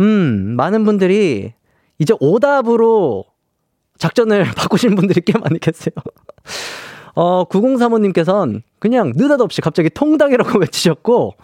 음, 0.00 0.54
많은 0.56 0.84
분들이 0.84 1.52
이제 1.98 2.14
오답으로 2.20 3.24
작전을 3.98 4.44
바꾸신 4.56 4.94
분들이 4.94 5.20
꽤 5.22 5.36
많이 5.36 5.58
계세요. 5.58 5.92
어, 7.16 7.44
9035님께서는 7.46 8.62
그냥 8.78 9.14
느닷없이 9.16 9.60
갑자기 9.60 9.90
통닭이라고 9.90 10.60
외치셨고, 10.60 11.34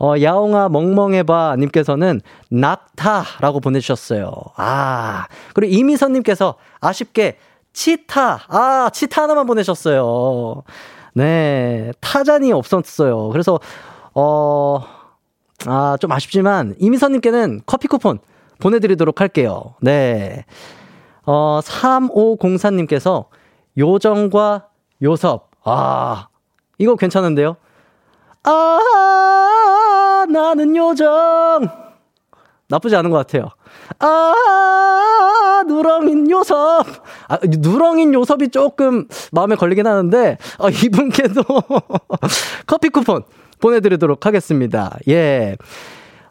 어, 0.00 0.14
야옹아 0.20 0.70
멍멍해봐 0.70 1.54
님께서는 1.56 2.20
낙타라고 2.50 3.60
보내주셨어요. 3.60 4.32
아, 4.56 5.28
그리고 5.54 5.72
이미선님께서 5.72 6.56
아쉽게 6.80 7.36
치타. 7.72 8.40
아, 8.48 8.90
치타 8.92 9.22
하나만 9.22 9.46
보내셨어요. 9.46 10.62
네. 11.14 11.92
타잔이 12.00 12.52
없었어요. 12.52 13.28
그래서, 13.30 13.58
어, 14.14 14.84
아, 15.66 15.96
좀 16.00 16.12
아쉽지만, 16.12 16.74
이미선님께는 16.78 17.62
커피 17.66 17.88
쿠폰 17.88 18.18
보내드리도록 18.60 19.20
할게요. 19.20 19.74
네. 19.80 20.44
어, 21.26 21.60
3504님께서 21.62 23.26
요정과 23.76 24.68
요섭. 25.02 25.50
아, 25.64 26.28
이거 26.78 26.96
괜찮은데요? 26.96 27.56
아, 28.44 30.24
나는 30.28 30.76
요정. 30.76 31.68
나쁘지 32.68 32.96
않은 32.96 33.10
것 33.10 33.16
같아요. 33.18 33.48
아, 33.98 34.34
누렁인 35.62 36.30
요섭. 36.30 36.86
아, 37.28 37.38
누렁인 37.42 38.14
요섭이 38.14 38.48
조금 38.50 39.06
마음에 39.32 39.56
걸리긴 39.56 39.86
하는데, 39.86 40.38
아, 40.58 40.68
이분께도 40.68 41.42
커피 42.66 42.88
쿠폰 42.88 43.22
보내드리도록 43.60 44.26
하겠습니다. 44.26 44.96
예. 45.08 45.56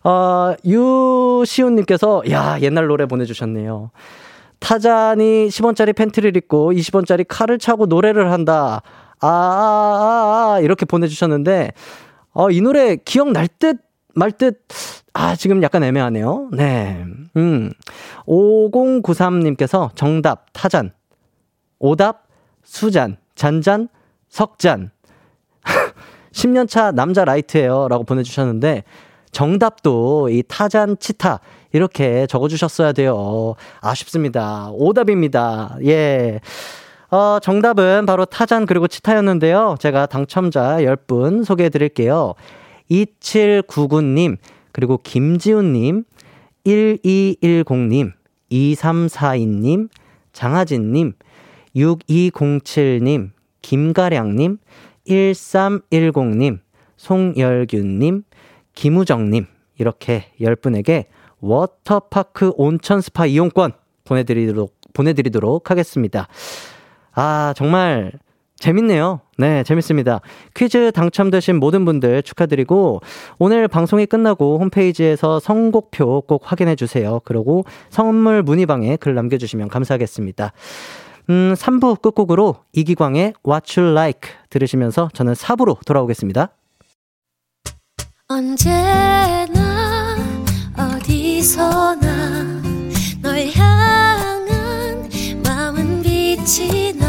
어, 0.04 0.54
유시훈님께서, 0.66 2.24
야, 2.32 2.58
옛날 2.62 2.88
노래 2.88 3.06
보내주셨네요. 3.06 3.92
타잔이 4.60 5.48
10원짜리 5.48 5.96
팬티를 5.96 6.36
입고 6.38 6.74
20원짜리 6.74 7.26
칼을 7.28 7.60
차고 7.60 7.86
노래를 7.86 8.32
한다. 8.32 8.82
아, 9.22 9.28
아, 9.28 9.30
아, 9.30 10.54
아 10.56 10.60
이렇게 10.62 10.86
보내주셨는데, 10.86 11.72
어, 12.34 12.50
이 12.52 12.62
노래 12.62 12.96
기억날 12.96 13.48
듯, 13.48 13.78
말 14.16 14.32
듯, 14.32 14.66
아, 15.14 15.36
지금 15.36 15.62
약간 15.64 15.84
애매하네요. 15.84 16.50
네. 16.54 17.04
음. 17.36 17.72
5093님께서 18.28 19.96
정답, 19.96 20.48
타잔. 20.54 20.92
오답, 21.80 22.28
수잔, 22.64 23.18
잔잔, 23.36 23.90
석잔. 24.30 24.92
10년차 26.32 26.94
남자 26.94 27.26
라이트예요. 27.26 27.88
라고 27.88 28.04
보내주셨는데, 28.04 28.84
정답도 29.32 30.30
이 30.30 30.44
타잔, 30.48 30.98
치타, 31.00 31.40
이렇게 31.72 32.26
적어주셨어야 32.28 32.94
돼요. 32.94 33.56
아쉽습니다. 33.82 34.70
오답입니다. 34.72 35.78
예. 35.86 36.40
어, 37.12 37.40
정답은 37.42 38.06
바로 38.06 38.26
타잔 38.26 38.66
그리고 38.66 38.88
치타였는데요. 38.88 39.78
제가 39.80 40.06
당첨자 40.06 40.78
10분 40.78 41.44
소개해 41.44 41.70
드릴게요. 41.70 42.34
2799님, 42.92 44.38
그리고 44.72 45.00
김지훈님, 45.04 46.04
1210님, 46.66 48.14
2342님, 48.52 49.90
장하진님, 50.34 51.14
6207님, 51.76 53.32
김가량님, 53.62 54.58
1310님, 55.08 56.60
송열균님, 56.98 58.24
김우정님, 58.74 59.46
이렇게 59.78 60.26
10분에게 60.40 61.06
워터파크 61.40 62.54
온천 62.56 63.02
스파 63.02 63.26
이용권 63.26 63.72
보내드리도록, 64.04 64.76
보내드리도록 64.94 65.72
하겠습니다. 65.72 66.28
아, 67.14 67.54
정말 67.56 68.12
재밌네요. 68.60 69.22
네, 69.38 69.64
재밌습니다. 69.64 70.20
퀴즈 70.54 70.92
당첨되신 70.92 71.60
모든 71.60 71.86
분들 71.86 72.24
축하드리고, 72.24 73.02
오늘 73.40 73.68
방송이 73.68 74.06
끝나고 74.06 74.60
홈페이지에서 74.60 75.40
선곡표 75.40 76.22
꼭 76.28 76.42
확인해 76.46 76.76
주세요. 76.76 77.22
그리고 77.24 77.64
선물 77.90 78.44
문의방에 78.44 78.98
글 78.98 79.16
남겨 79.16 79.38
주시면 79.38 79.70
감사하겠습니다. 79.70 80.52
음, 81.30 81.54
3부 81.54 82.02
끝곡으로 82.02 82.58
이기광의 82.74 83.34
What 83.48 83.80
You 83.80 83.92
Like 83.94 84.32
들으시면서 84.50 85.10
저는 85.14 85.34
4부로 85.34 85.78
돌아오겠습니다. 85.86 86.50
언제나 88.28 90.16
어디서나 90.78 92.62
널 93.22 93.48
향한 93.56 95.10
마음은 95.44 96.02
빛이 96.04 96.94
나 96.94 97.09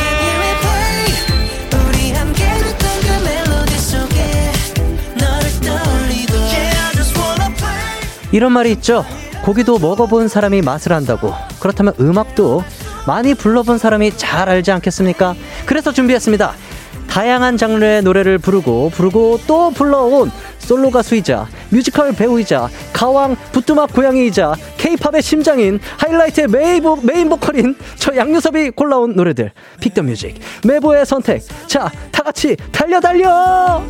이런 8.31 8.51
말이 8.51 8.71
있죠. 8.73 9.05
고기도 9.43 9.79
먹어본 9.79 10.27
사람이 10.27 10.61
맛을 10.61 10.93
안다고. 10.93 11.33
그렇다면 11.59 11.93
음악도 11.99 12.63
많이 13.07 13.33
불러본 13.33 13.77
사람이 13.77 14.17
잘 14.17 14.47
알지 14.49 14.71
않겠습니까? 14.71 15.35
그래서 15.65 15.91
준비했습니다. 15.91 16.53
다양한 17.09 17.57
장르의 17.57 18.03
노래를 18.03 18.37
부르고 18.37 18.91
부르고 18.91 19.41
또 19.45 19.71
불러온 19.71 20.31
솔로 20.59 20.89
가수이자 20.89 21.45
뮤지컬 21.69 22.13
배우이자 22.13 22.69
가왕 22.93 23.35
부뚜막 23.51 23.91
고양이이자 23.91 24.53
케이팝의 24.77 25.21
심장인 25.21 25.77
하이라이트의 25.97 26.47
메인, 26.47 26.81
보, 26.81 26.95
메인 26.95 27.27
보컬인 27.27 27.75
저 27.97 28.15
양요섭이 28.15 28.69
골라온 28.69 29.13
노래들 29.13 29.51
Pick 29.81 29.94
the 29.94 30.03
Music 30.03 30.39
메보의 30.65 31.05
선택 31.05 31.41
자 31.67 31.91
다같이 32.13 32.55
달려 32.71 33.01
달려 33.01 33.83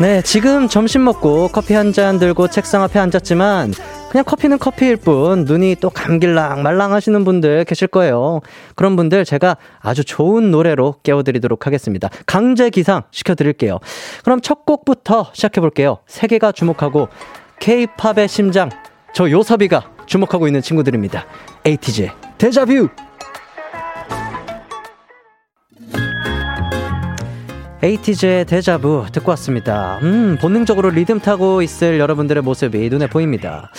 네, 0.00 0.22
지금 0.22 0.68
점심 0.68 1.04
먹고 1.04 1.48
커피 1.48 1.74
한 1.74 1.92
잔 1.92 2.18
들고 2.20 2.48
책상 2.48 2.82
앞에 2.82 2.98
앉았지만 3.00 3.72
그냥 4.10 4.24
커피는 4.24 4.58
커피일 4.58 4.96
뿐 4.96 5.44
눈이 5.44 5.76
또 5.80 5.90
감길랑 5.90 6.62
말랑 6.62 6.92
하시는 6.92 7.24
분들 7.24 7.64
계실 7.64 7.88
거예요. 7.88 8.40
그런 8.76 8.94
분들 8.94 9.24
제가 9.24 9.56
아주 9.80 10.04
좋은 10.04 10.50
노래로 10.52 10.96
깨워드리도록 11.02 11.66
하겠습니다. 11.66 12.08
강제 12.26 12.70
기상 12.70 13.02
시켜드릴게요. 13.10 13.80
그럼 14.22 14.40
첫 14.40 14.64
곡부터 14.64 15.30
시작해볼게요. 15.32 15.98
세계가 16.06 16.52
주목하고 16.52 17.08
K-팝의 17.58 18.28
심장 18.28 18.70
저 19.12 19.28
요섭이가 19.28 19.90
주목하고 20.06 20.46
있는 20.46 20.62
친구들입니다. 20.62 21.26
에이티즈의 21.64 22.12
데자뷰 22.38 22.88
에이티즈의 27.82 28.44
데자부 28.46 29.06
듣고 29.12 29.30
왔습니다. 29.30 29.98
음, 30.02 30.36
본능적으로 30.40 30.90
리듬 30.90 31.20
타고 31.20 31.62
있을 31.62 32.00
여러분들의 32.00 32.42
모습이 32.42 32.88
눈에 32.88 33.06
보입니다. 33.06 33.70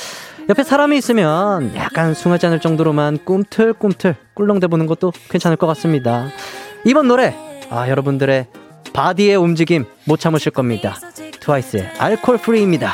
옆에 0.48 0.64
사람이 0.64 0.98
있으면 0.98 1.76
약간 1.76 2.14
숭하지 2.14 2.48
않을 2.48 2.60
정도로만 2.60 3.20
꿈틀꿈틀 3.26 4.16
꿀렁대 4.36 4.68
보는 4.68 4.88
것도 4.88 5.12
괜찮을 5.30 5.58
것 5.58 5.68
같습니다. 5.68 6.28
이번 6.86 7.08
노래, 7.08 7.36
아, 7.70 7.90
여러분들의 7.90 8.48
바디의 8.94 9.36
움직임 9.36 9.86
못 10.06 10.20
참으실 10.20 10.54
겁니다. 10.54 10.96
트와이스의 11.42 11.92
Alcohol-Free입니다. 12.00 12.94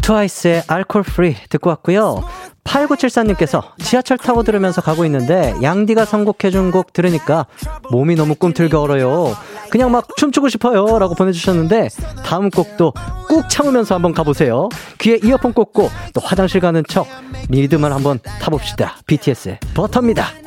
트와이스의 0.00 0.62
Alcohol-Free 0.68 1.34
듣고 1.50 1.70
왔고요. 1.70 2.22
8974님께서 2.66 3.62
지하철 3.78 4.18
타고 4.18 4.42
들으면서 4.42 4.80
가고 4.80 5.04
있는데 5.04 5.54
양디가 5.62 6.04
선곡해준 6.04 6.70
곡 6.70 6.92
들으니까 6.92 7.46
몸이 7.90 8.14
너무 8.16 8.34
꿈틀게 8.34 8.76
얼어요. 8.76 9.36
그냥 9.70 9.90
막 9.92 10.08
춤추고 10.16 10.48
싶어요. 10.48 10.98
라고 10.98 11.14
보내주셨는데 11.14 11.88
다음 12.24 12.50
곡도 12.50 12.92
꾹 13.28 13.48
참으면서 13.48 13.94
한번 13.94 14.12
가보세요. 14.12 14.68
귀에 15.00 15.18
이어폰 15.22 15.52
꽂고 15.52 15.90
또 16.14 16.20
화장실 16.20 16.60
가는 16.60 16.82
척 16.88 17.06
리듬을 17.48 17.92
한번 17.92 18.18
타봅시다. 18.40 18.96
BTS의 19.06 19.60
버터입니다. 19.74 20.45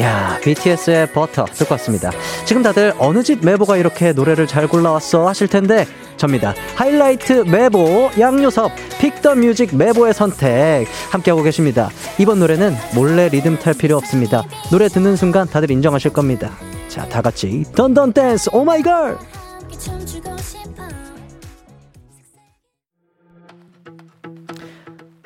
야, 0.00 0.38
BTS의 0.42 1.12
버터 1.12 1.44
듣고 1.44 1.74
왔습니다. 1.74 2.10
지금 2.46 2.62
다들 2.62 2.94
어느 2.98 3.22
집 3.22 3.44
메보가 3.44 3.76
이렇게 3.76 4.12
노래를 4.12 4.46
잘 4.46 4.66
골라왔어 4.66 5.28
하실 5.28 5.48
텐데 5.48 5.86
접니다. 6.16 6.54
하이라이트 6.76 7.44
메보 7.46 8.12
양요섭 8.18 8.72
Pick 9.00 9.19
the 9.19 9.34
Music 9.34 9.76
메보의 9.76 10.14
선택 10.14 10.86
함께하고 11.10 11.42
계십니다. 11.42 11.90
이번 12.18 12.38
노래는 12.38 12.74
몰래 12.94 13.28
리듬 13.28 13.58
탈 13.58 13.74
필요 13.74 13.96
없습니다. 13.98 14.44
노래 14.70 14.88
듣는 14.88 15.16
순간 15.16 15.46
다들 15.46 15.70
인정하실 15.70 16.12
겁니다. 16.12 16.52
자, 16.88 17.06
다 17.08 17.20
같이 17.20 17.64
Dun 17.74 17.93
Dun 17.93 18.12
Dance 18.14 18.48
오 18.52 18.64
마이 18.64 18.82
걸. 18.82 19.18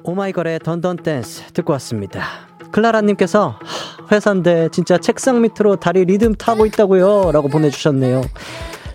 오마이걸의 0.03 0.61
Dun 0.61 0.80
Dun 0.80 0.99
Dance 0.99 1.53
듣고 1.53 1.73
왔습니다. 1.75 2.23
클라라님께서 2.71 3.59
하, 3.61 3.96
회사인데 4.11 4.69
진짜 4.73 4.99
책상 4.99 5.41
밑으로 5.43 5.77
다리 5.77 6.05
리듬 6.05 6.35
타고 6.35 6.67
있다고요 6.67 7.33
라고 7.33 7.49
보내주셨네요. 7.49 8.23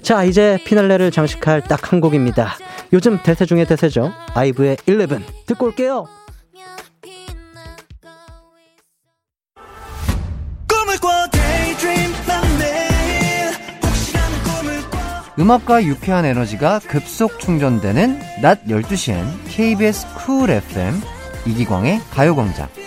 자 0.02 0.24
이제 0.24 0.58
피날레를 0.66 1.12
장식할 1.12 1.62
딱 1.64 1.92
한 1.92 2.00
곡입니다. 2.02 2.54
요즘 2.94 3.20
대세 3.24 3.46
중의 3.46 3.66
대세죠. 3.66 4.12
아이브의 4.34 4.78
11 4.88 5.08
듣고 5.46 5.66
올게요. 5.68 6.06
음악과 15.40 15.84
유쾌한 15.86 16.26
에너지가 16.26 16.80
급속 16.88 17.40
충전되는 17.40 18.20
낮 18.42 18.66
12시엔 18.66 19.26
KBS 19.48 20.06
쿨 20.16 20.50
FM 20.52 20.94
이기광의 21.48 22.00
가요광장. 22.12 22.81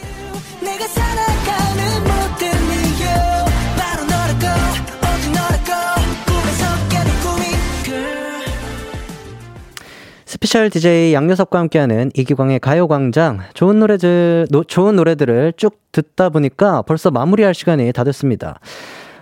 스페셜 10.34 10.68
DJ 10.68 11.14
양요섭과 11.14 11.60
함께하는 11.60 12.10
이기광의 12.12 12.58
가요광장. 12.58 13.38
좋은 13.54 13.78
노래들, 13.78 14.48
노, 14.50 14.64
좋은 14.64 14.96
노래들을 14.96 15.52
쭉 15.56 15.78
듣다 15.92 16.28
보니까 16.28 16.82
벌써 16.82 17.12
마무리할 17.12 17.54
시간이 17.54 17.92
다 17.92 18.02
됐습니다. 18.02 18.58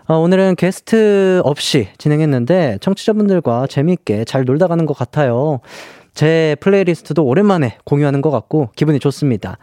어, 0.06 0.16
오늘은 0.16 0.56
게스트 0.56 1.42
없이 1.44 1.88
진행했는데 1.98 2.78
청취자분들과 2.80 3.66
재미있게 3.66 4.24
잘 4.24 4.46
놀다 4.46 4.68
가는 4.68 4.86
것 4.86 4.96
같아요. 4.96 5.60
제 6.14 6.56
플레이리스트도 6.60 7.22
오랜만에 7.22 7.76
공유하는 7.84 8.22
것 8.22 8.30
같고 8.30 8.70
기분이 8.74 8.98
좋습니다. 8.98 9.58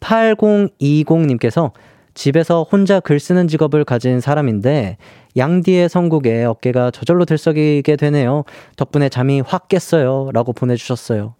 8020님께서 0.00 1.70
집에서 2.14 2.62
혼자 2.70 3.00
글 3.00 3.20
쓰는 3.20 3.48
직업을 3.48 3.84
가진 3.84 4.20
사람인데 4.20 4.96
양디의 5.36 5.88
선곡에 5.88 6.44
어깨가 6.44 6.90
저절로 6.90 7.24
들썩이게 7.24 7.96
되네요. 7.96 8.44
덕분에 8.76 9.08
잠이 9.08 9.40
확 9.40 9.68
깼어요. 9.68 10.30
라고 10.32 10.52
보내주셨어요. 10.52 11.34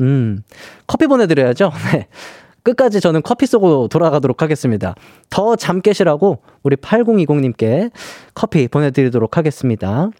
음, 0.00 0.42
커피 0.86 1.06
보내드려야죠. 1.06 1.70
네. 1.92 2.08
끝까지 2.64 3.00
저는 3.00 3.22
커피 3.22 3.46
쏘고 3.46 3.88
돌아가도록 3.88 4.42
하겠습니다. 4.42 4.94
더 5.30 5.56
잠 5.56 5.80
깨시라고 5.80 6.42
우리 6.62 6.76
8020님께 6.76 7.90
커피 8.34 8.68
보내드리도록 8.68 9.38
하겠습니다. 9.38 10.10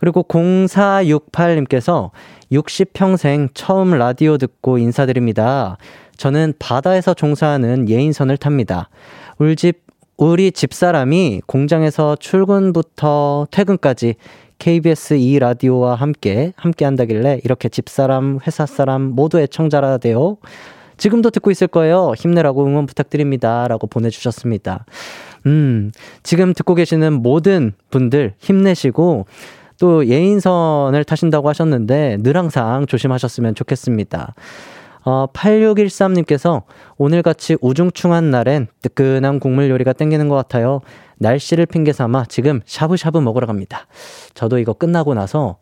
그리고 0.00 0.24
0468님께서 0.24 2.10
60평생 2.50 3.50
처음 3.54 3.92
라디오 3.92 4.38
듣고 4.38 4.78
인사드립니다. 4.78 5.76
저는 6.16 6.54
바다에서 6.58 7.14
종사하는 7.14 7.88
예인선을 7.88 8.36
탑니다. 8.38 8.88
우리 9.38 9.54
집, 9.56 9.82
우리 10.16 10.50
집사람이 10.52 11.42
공장에서 11.46 12.16
출근부터 12.16 13.46
퇴근까지 13.50 14.16
KBS 14.58 15.14
2 15.14 15.38
라디오와 15.38 15.94
함께, 15.94 16.52
함께 16.56 16.84
한다길래 16.84 17.40
이렇게 17.44 17.68
집사람, 17.68 18.38
회사 18.46 18.66
사람 18.66 19.02
모두 19.02 19.38
애청자라 19.40 19.98
돼요. 19.98 20.36
지금도 20.98 21.30
듣고 21.30 21.50
있을 21.50 21.66
거예요. 21.66 22.12
힘내라고 22.16 22.66
응원 22.66 22.84
부탁드립니다. 22.84 23.66
라고 23.68 23.86
보내주셨습니다. 23.86 24.84
음, 25.46 25.92
지금 26.22 26.52
듣고 26.52 26.74
계시는 26.74 27.22
모든 27.22 27.72
분들 27.90 28.34
힘내시고, 28.38 29.24
또 29.80 30.06
예인선을 30.06 31.04
타신다고 31.04 31.48
하셨는데 31.48 32.18
늘 32.20 32.36
항상 32.36 32.86
조심하셨으면 32.86 33.54
좋겠습니다. 33.54 34.34
어, 35.04 35.26
8613님께서 35.32 36.64
오늘같이 36.98 37.56
우중충한 37.62 38.30
날엔 38.30 38.68
뜨끈한 38.82 39.40
국물 39.40 39.70
요리가 39.70 39.94
땡기는 39.94 40.28
것 40.28 40.34
같아요. 40.34 40.82
날씨를 41.16 41.64
핑계 41.64 41.94
삼아 41.94 42.26
지금 42.26 42.60
샤브샤브 42.66 43.18
먹으러 43.18 43.46
갑니다. 43.46 43.86
저도 44.34 44.58
이거 44.58 44.74
끝나고 44.74 45.14
나서 45.14 45.56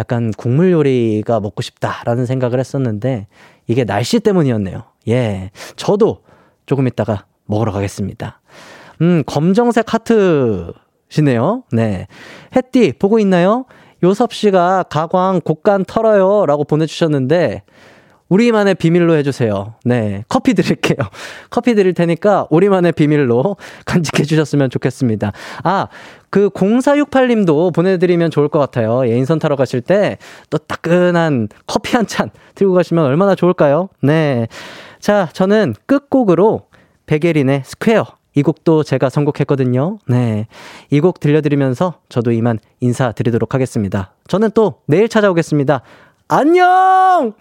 약간 0.00 0.32
국물 0.36 0.72
요리가 0.72 1.38
먹고 1.38 1.62
싶다라는 1.62 2.26
생각을 2.26 2.58
했었는데 2.58 3.28
이게 3.68 3.84
날씨 3.84 4.18
때문이었네요. 4.18 4.82
예. 5.08 5.52
저도 5.76 6.24
조금 6.66 6.88
있다가 6.88 7.26
먹으러 7.44 7.70
가겠습니다. 7.70 8.40
음, 9.02 9.22
검정색 9.24 9.94
하트 9.94 10.72
시네요. 11.08 11.64
네. 11.72 12.06
햇띠, 12.54 12.92
보고 12.98 13.18
있나요? 13.18 13.64
요섭 14.02 14.32
씨가 14.34 14.84
가광 14.84 15.40
곡간 15.42 15.84
털어요. 15.84 16.46
라고 16.46 16.64
보내주셨는데, 16.64 17.62
우리만의 18.28 18.74
비밀로 18.74 19.14
해주세요. 19.18 19.74
네. 19.84 20.24
커피 20.28 20.54
드릴게요. 20.54 20.96
커피 21.48 21.76
드릴 21.76 21.94
테니까 21.94 22.48
우리만의 22.50 22.90
비밀로 22.90 23.56
간직해 23.86 24.24
주셨으면 24.24 24.68
좋겠습니다. 24.68 25.30
아, 25.62 25.86
그 26.28 26.50
0468님도 26.50 27.72
보내드리면 27.72 28.32
좋을 28.32 28.48
것 28.48 28.58
같아요. 28.58 29.06
예인선 29.08 29.38
타러 29.38 29.54
가실 29.54 29.80
때 29.80 30.18
또 30.50 30.58
따끈한 30.58 31.48
커피 31.68 31.96
한 31.96 32.06
잔 32.08 32.30
들고 32.56 32.74
가시면 32.74 33.04
얼마나 33.04 33.36
좋을까요? 33.36 33.90
네. 34.02 34.48
자, 34.98 35.28
저는 35.32 35.74
끝곡으로 35.86 36.62
백예린의 37.06 37.62
Square. 37.64 38.06
이 38.36 38.42
곡도 38.42 38.82
제가 38.84 39.08
선곡했거든요. 39.10 39.98
네. 40.06 40.46
이 40.90 41.00
곡 41.00 41.18
들려드리면서 41.20 41.94
저도 42.08 42.30
이만 42.32 42.58
인사드리도록 42.80 43.54
하겠습니다. 43.54 44.12
저는 44.28 44.50
또 44.54 44.82
내일 44.86 45.08
찾아오겠습니다. 45.08 45.82
안녕! 46.28 47.32